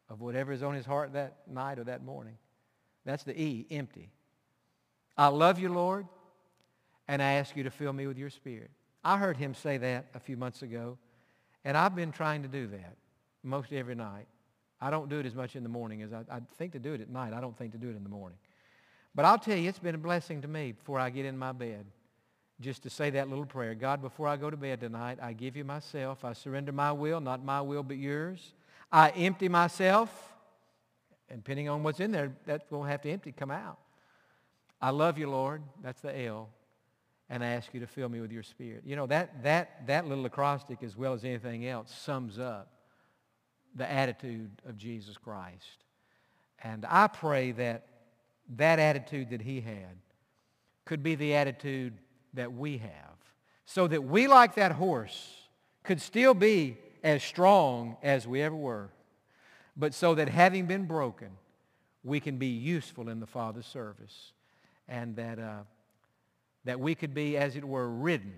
of 0.08 0.20
whatever 0.20 0.52
is 0.52 0.62
on 0.62 0.74
his 0.74 0.86
heart 0.86 1.14
that 1.14 1.38
night 1.48 1.78
or 1.78 1.84
that 1.84 2.04
morning. 2.04 2.36
That's 3.04 3.24
the 3.24 3.38
E, 3.40 3.66
empty. 3.70 4.10
I 5.16 5.28
love 5.28 5.58
you, 5.58 5.68
Lord, 5.72 6.06
and 7.08 7.22
I 7.22 7.32
ask 7.34 7.56
you 7.56 7.62
to 7.64 7.70
fill 7.70 7.92
me 7.92 8.06
with 8.06 8.18
your 8.18 8.30
spirit. 8.30 8.70
I 9.02 9.18
heard 9.18 9.36
him 9.36 9.54
say 9.54 9.78
that 9.78 10.06
a 10.14 10.20
few 10.20 10.36
months 10.36 10.62
ago, 10.62 10.98
and 11.64 11.76
I've 11.76 11.94
been 11.94 12.12
trying 12.12 12.42
to 12.42 12.48
do 12.48 12.66
that 12.68 12.96
most 13.42 13.72
every 13.72 13.94
night. 13.94 14.26
I 14.84 14.90
don't 14.90 15.08
do 15.08 15.18
it 15.18 15.24
as 15.24 15.34
much 15.34 15.56
in 15.56 15.62
the 15.62 15.68
morning 15.70 16.02
as 16.02 16.12
I, 16.12 16.24
I 16.30 16.40
think 16.58 16.72
to 16.72 16.78
do 16.78 16.92
it 16.92 17.00
at 17.00 17.08
night. 17.08 17.32
I 17.32 17.40
don't 17.40 17.56
think 17.56 17.72
to 17.72 17.78
do 17.78 17.88
it 17.88 17.96
in 17.96 18.02
the 18.02 18.10
morning. 18.10 18.36
But 19.14 19.24
I'll 19.24 19.38
tell 19.38 19.56
you, 19.56 19.66
it's 19.66 19.78
been 19.78 19.94
a 19.94 19.98
blessing 19.98 20.42
to 20.42 20.48
me 20.48 20.72
before 20.72 21.00
I 21.00 21.08
get 21.08 21.24
in 21.24 21.38
my 21.38 21.52
bed 21.52 21.86
just 22.60 22.82
to 22.82 22.90
say 22.90 23.08
that 23.10 23.30
little 23.30 23.46
prayer. 23.46 23.74
God, 23.74 24.02
before 24.02 24.28
I 24.28 24.36
go 24.36 24.50
to 24.50 24.58
bed 24.58 24.80
tonight, 24.80 25.20
I 25.22 25.32
give 25.32 25.56
you 25.56 25.64
myself. 25.64 26.22
I 26.22 26.34
surrender 26.34 26.70
my 26.70 26.92
will, 26.92 27.18
not 27.22 27.42
my 27.42 27.62
will 27.62 27.82
but 27.82 27.96
yours. 27.96 28.52
I 28.92 29.08
empty 29.10 29.48
myself. 29.48 30.10
And 31.30 31.42
depending 31.42 31.70
on 31.70 31.82
what's 31.82 32.00
in 32.00 32.12
there, 32.12 32.32
that 32.44 32.70
will 32.70 32.84
have 32.84 33.00
to 33.02 33.10
empty, 33.10 33.32
come 33.32 33.50
out. 33.50 33.78
I 34.82 34.90
love 34.90 35.16
you, 35.16 35.30
Lord. 35.30 35.62
That's 35.82 36.02
the 36.02 36.14
L. 36.26 36.50
And 37.30 37.42
I 37.42 37.52
ask 37.52 37.72
you 37.72 37.80
to 37.80 37.86
fill 37.86 38.10
me 38.10 38.20
with 38.20 38.32
your 38.32 38.42
spirit. 38.42 38.82
You 38.84 38.96
know, 38.96 39.06
that, 39.06 39.44
that, 39.44 39.86
that 39.86 40.06
little 40.06 40.26
acrostic, 40.26 40.82
as 40.82 40.94
well 40.94 41.14
as 41.14 41.24
anything 41.24 41.66
else, 41.66 41.90
sums 41.90 42.38
up 42.38 42.73
the 43.74 43.90
attitude 43.90 44.50
of 44.68 44.76
Jesus 44.76 45.16
Christ. 45.16 45.84
And 46.62 46.86
I 46.88 47.06
pray 47.06 47.52
that 47.52 47.86
that 48.56 48.78
attitude 48.78 49.30
that 49.30 49.42
he 49.42 49.60
had 49.60 49.98
could 50.84 51.02
be 51.02 51.14
the 51.14 51.34
attitude 51.34 51.94
that 52.34 52.52
we 52.52 52.78
have 52.78 52.90
so 53.66 53.86
that 53.86 54.04
we, 54.04 54.26
like 54.26 54.54
that 54.56 54.72
horse, 54.72 55.48
could 55.82 56.00
still 56.00 56.34
be 56.34 56.76
as 57.02 57.22
strong 57.22 57.96
as 58.02 58.26
we 58.26 58.42
ever 58.42 58.56
were, 58.56 58.90
but 59.76 59.94
so 59.94 60.14
that 60.14 60.28
having 60.28 60.66
been 60.66 60.86
broken, 60.86 61.30
we 62.02 62.20
can 62.20 62.38
be 62.38 62.48
useful 62.48 63.08
in 63.08 63.20
the 63.20 63.26
Father's 63.26 63.66
service 63.66 64.32
and 64.88 65.16
that, 65.16 65.38
uh, 65.38 65.60
that 66.64 66.78
we 66.78 66.94
could 66.94 67.14
be, 67.14 67.36
as 67.36 67.56
it 67.56 67.64
were, 67.64 67.88
ridden 67.88 68.34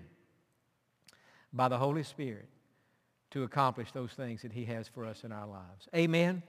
by 1.53 1.67
the 1.67 1.77
Holy 1.77 2.03
Spirit 2.03 2.49
to 3.31 3.43
accomplish 3.43 3.91
those 3.91 4.11
things 4.11 4.41
that 4.41 4.53
he 4.53 4.65
has 4.65 4.87
for 4.87 5.05
us 5.05 5.23
in 5.23 5.31
our 5.31 5.47
lives. 5.47 5.87
Amen. 5.95 6.43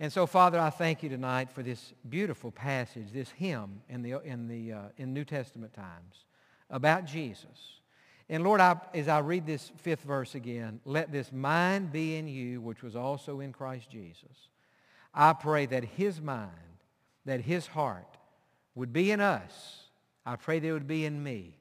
And 0.00 0.12
so, 0.12 0.26
Father, 0.26 0.58
I 0.58 0.70
thank 0.70 1.02
you 1.02 1.08
tonight 1.08 1.50
for 1.50 1.62
this 1.62 1.92
beautiful 2.08 2.50
passage, 2.50 3.12
this 3.12 3.30
hymn 3.30 3.82
in 3.88 4.02
the, 4.02 4.20
in 4.22 4.48
the 4.48 4.72
uh, 4.72 4.82
in 4.96 5.14
New 5.14 5.24
Testament 5.24 5.72
times 5.72 6.24
about 6.70 7.04
Jesus. 7.04 7.80
And 8.28 8.42
Lord, 8.42 8.60
I, 8.60 8.76
as 8.94 9.06
I 9.06 9.20
read 9.20 9.46
this 9.46 9.70
fifth 9.76 10.02
verse 10.02 10.34
again, 10.34 10.80
let 10.84 11.12
this 11.12 11.30
mind 11.30 11.92
be 11.92 12.16
in 12.16 12.26
you, 12.26 12.60
which 12.60 12.82
was 12.82 12.96
also 12.96 13.40
in 13.40 13.52
Christ 13.52 13.90
Jesus. 13.90 14.48
I 15.12 15.32
pray 15.34 15.66
that 15.66 15.84
his 15.84 16.20
mind, 16.20 16.50
that 17.24 17.42
his 17.42 17.66
heart 17.66 18.16
would 18.74 18.92
be 18.92 19.12
in 19.12 19.20
us. 19.20 19.84
I 20.26 20.36
pray 20.36 20.58
that 20.58 20.66
it 20.66 20.72
would 20.72 20.88
be 20.88 21.04
in 21.04 21.22
me. 21.22 21.58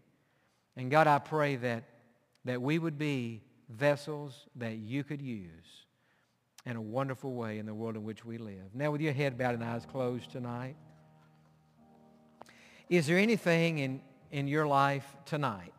And 0.75 0.89
God, 0.89 1.05
I 1.05 1.19
pray 1.19 1.57
that, 1.57 1.83
that 2.45 2.61
we 2.61 2.79
would 2.79 2.97
be 2.97 3.41
vessels 3.69 4.47
that 4.55 4.77
you 4.77 5.03
could 5.03 5.21
use 5.21 5.85
in 6.65 6.75
a 6.75 6.81
wonderful 6.81 7.33
way 7.33 7.59
in 7.59 7.65
the 7.65 7.73
world 7.73 7.95
in 7.95 8.03
which 8.03 8.23
we 8.23 8.37
live. 8.37 8.73
Now, 8.73 8.91
with 8.91 9.01
your 9.01 9.13
head 9.13 9.37
bowed 9.37 9.55
and 9.55 9.63
eyes 9.63 9.85
closed 9.85 10.31
tonight, 10.31 10.75
is 12.89 13.07
there 13.07 13.17
anything 13.17 13.79
in, 13.79 14.01
in 14.31 14.47
your 14.47 14.67
life 14.67 15.05
tonight 15.25 15.73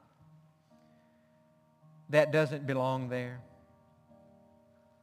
that 2.11 2.33
doesn't 2.33 2.67
belong 2.67 3.09
there? 3.09 3.41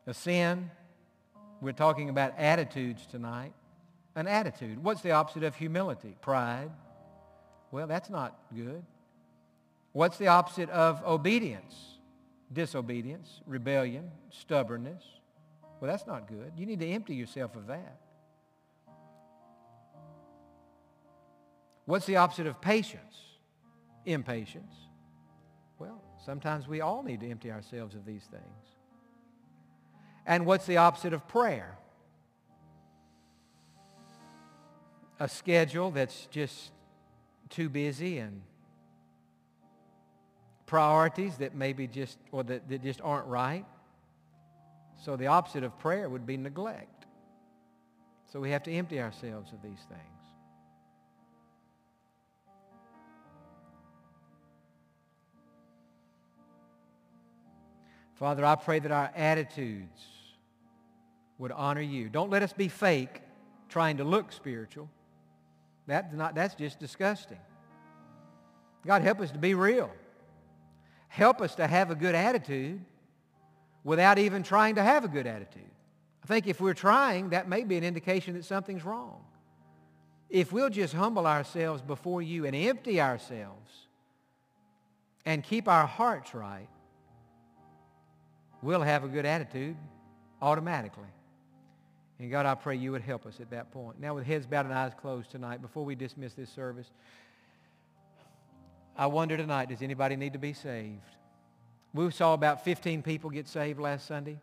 A 0.08 0.14
sin? 0.14 0.70
We're 1.62 1.72
talking 1.72 2.10
about 2.10 2.38
attitudes 2.38 3.06
tonight. 3.06 3.54
An 4.16 4.28
attitude. 4.28 4.84
What's 4.84 5.02
the 5.02 5.12
opposite 5.12 5.44
of 5.44 5.56
humility? 5.56 6.16
Pride. 6.22 6.72
Well, 7.72 7.88
that's 7.88 8.10
not 8.10 8.38
good. 8.54 8.84
What's 9.94 10.18
the 10.18 10.28
opposite 10.28 10.70
of 10.70 11.04
obedience? 11.06 11.91
Disobedience, 12.54 13.42
rebellion, 13.46 14.12
stubbornness. 14.30 15.04
Well, 15.80 15.90
that's 15.90 16.06
not 16.06 16.28
good. 16.28 16.52
You 16.58 16.66
need 16.66 16.80
to 16.82 16.88
empty 16.88 17.16
yourself 17.16 17.56
of 17.56 17.68
that. 17.68 17.98
What's 21.86 22.06
the 22.06 22.18
opposite 22.18 22.48
of 22.48 22.62
patience? 22.62 23.16
Impatience. 24.06 24.74
Well, 25.80 26.02
sometimes 26.24 26.68
we 26.68 26.82
all 26.82 27.04
need 27.04 27.22
to 27.22 27.30
empty 27.30 27.52
ourselves 27.52 27.96
of 27.96 28.06
these 28.06 28.24
things. 28.24 28.44
And 30.26 30.46
what's 30.46 30.66
the 30.66 30.78
opposite 30.78 31.14
of 31.14 31.28
prayer? 31.28 31.78
A 35.20 35.28
schedule 35.28 35.92
that's 35.92 36.28
just 36.28 36.72
too 37.50 37.70
busy 37.70 38.20
and 38.20 38.42
priorities 40.72 41.36
that 41.36 41.54
maybe 41.54 41.86
just, 41.86 42.18
or 42.32 42.44
that, 42.44 42.70
that 42.70 42.82
just 42.82 43.02
aren't 43.02 43.28
right. 43.28 43.66
So 45.04 45.18
the 45.18 45.28
opposite 45.28 45.66
of 45.66 45.78
prayer 45.80 46.08
would 46.08 46.26
be 46.26 46.38
neglect. 46.38 47.08
So 48.32 48.40
we 48.40 48.52
have 48.52 48.64
to 48.64 48.72
empty 48.72 49.02
ourselves 49.02 49.52
of 49.52 49.62
these 49.62 49.86
things. 49.90 50.24
Father, 58.16 58.46
I 58.46 58.56
pray 58.56 58.80
that 58.80 58.94
our 58.94 59.12
attitudes 59.14 60.02
would 61.38 61.52
honor 61.52 61.82
you. 61.82 62.08
Don't 62.08 62.30
let 62.30 62.44
us 62.44 62.54
be 62.54 62.70
fake 62.70 63.20
trying 63.68 63.98
to 63.98 64.06
look 64.06 64.32
spiritual. 64.32 64.90
That's, 65.86 66.14
not, 66.14 66.34
that's 66.34 66.56
just 66.56 66.80
disgusting. 66.80 67.40
God, 68.88 69.02
help 69.02 69.20
us 69.20 69.32
to 69.32 69.38
be 69.38 69.54
real. 69.54 69.92
Help 71.12 71.42
us 71.42 71.56
to 71.56 71.68
have 71.68 71.92
a 71.92 71.96
good 71.96 72.16
attitude 72.16 72.80
without 73.84 74.18
even 74.18 74.44
trying 74.44 74.76
to 74.76 74.82
have 74.82 75.04
a 75.04 75.10
good 75.10 75.28
attitude. 75.28 75.70
I 76.24 76.26
think 76.26 76.48
if 76.48 76.62
we're 76.62 76.74
trying, 76.74 77.32
that 77.32 77.50
may 77.50 77.66
be 77.66 77.76
an 77.76 77.84
indication 77.84 78.36
that 78.36 78.46
something's 78.46 78.86
wrong. 78.86 79.22
If 80.30 80.54
we'll 80.54 80.70
just 80.70 80.94
humble 80.94 81.28
ourselves 81.28 81.82
before 81.82 82.22
you 82.22 82.46
and 82.46 82.56
empty 82.56 83.02
ourselves 83.02 83.74
and 85.26 85.44
keep 85.44 85.68
our 85.68 85.86
hearts 85.86 86.34
right, 86.34 86.70
we'll 88.62 88.82
have 88.82 89.04
a 89.04 89.10
good 89.10 89.26
attitude 89.26 89.76
automatically. 90.42 91.04
And 92.20 92.32
God, 92.32 92.46
I 92.46 92.56
pray 92.56 92.78
you 92.78 92.94
would 92.94 93.02
help 93.02 93.26
us 93.26 93.42
at 93.42 93.50
that 93.50 93.74
point. 93.74 94.00
Now 94.00 94.16
with 94.16 94.26
heads 94.26 94.46
bowed 94.46 94.66
and 94.66 94.74
eyes 94.74 94.94
closed 94.98 95.30
tonight, 95.30 95.62
before 95.62 95.84
we 95.84 95.94
dismiss 95.94 96.36
this 96.36 96.50
service, 96.50 96.90
I 98.96 99.08
wonder 99.08 99.38
tonight, 99.38 99.70
does 99.70 99.82
anybody 99.82 100.16
need 100.16 100.34
to 100.34 100.40
be 100.40 100.54
saved? 100.54 101.00
We 101.94 102.10
saw 102.12 102.34
about 102.34 102.64
15 102.64 103.02
people 103.02 103.30
get 103.30 103.48
saved 103.48 103.80
last 103.80 104.08
Sunday. 104.08 104.40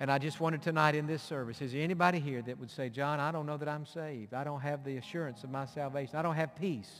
And 0.00 0.10
I 0.10 0.18
just 0.18 0.40
wondered 0.40 0.62
tonight 0.62 0.96
in 0.96 1.06
this 1.06 1.22
service, 1.22 1.62
is 1.62 1.72
there 1.72 1.82
anybody 1.82 2.18
here 2.18 2.42
that 2.42 2.58
would 2.58 2.70
say, 2.70 2.88
Jon, 2.88 3.20
I 3.20 3.30
don't 3.30 3.46
know 3.46 3.56
that 3.56 3.68
I'm 3.68 3.86
saved. 3.86 4.34
I 4.34 4.42
don't 4.42 4.60
have 4.60 4.84
the 4.84 4.96
assurance 4.96 5.44
of 5.44 5.50
my 5.50 5.64
salvation. 5.64 6.16
I 6.16 6.22
don't 6.22 6.34
have 6.34 6.56
peace. 6.56 6.90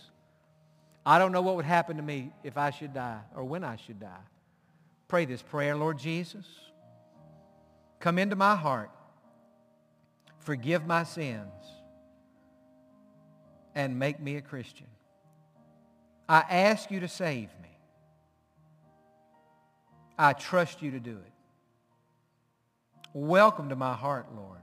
I 1.04 1.18
don't 1.18 1.32
know 1.32 1.42
what 1.42 1.56
would 1.56 1.64
happen 1.64 1.96
to 1.96 2.02
me 2.02 2.30
if 2.44 2.56
I 2.56 2.70
should 2.70 2.94
die 2.94 3.18
or 3.34 3.42
when 3.42 3.64
I 3.64 3.74
should 3.74 3.98
die. 3.98 4.24
Pray 5.08 5.24
this 5.24 5.42
prayer, 5.42 5.74
Lord 5.74 5.98
Jesus. 5.98 6.46
Come 7.98 8.18
into 8.18 8.36
my 8.36 8.54
heart. 8.54 8.90
Forgive 10.38 10.86
my 10.86 11.02
sins. 11.02 11.50
And 13.74 13.98
make 13.98 14.20
me 14.20 14.36
a 14.36 14.42
Christian. 14.42 14.86
I 16.32 16.46
ask 16.48 16.90
you 16.90 17.00
to 17.00 17.08
save 17.08 17.50
me. 17.62 17.68
I 20.18 20.32
trust 20.32 20.80
you 20.80 20.92
to 20.92 20.98
do 20.98 21.10
it. 21.10 21.32
Welcome 23.12 23.68
to 23.68 23.76
my 23.76 23.92
heart, 23.92 24.28
Lord. 24.34 24.60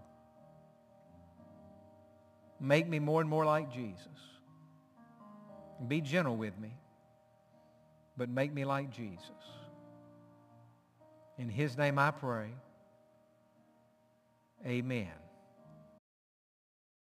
Make 2.59 2.89
me 2.89 2.97
more 2.97 3.21
and 3.21 3.29
more 3.29 3.45
like 3.45 3.71
Jesus. 3.71 4.07
Be 5.87 6.01
gentle 6.01 6.35
with 6.35 6.57
me, 6.57 6.73
but 8.17 8.29
make 8.29 8.51
me 8.51 8.65
like 8.65 8.89
Jesus. 8.89 9.21
In 11.37 11.49
his 11.49 11.77
name 11.77 11.99
I 11.99 12.09
pray. 12.09 12.47
Amen. 14.65 15.11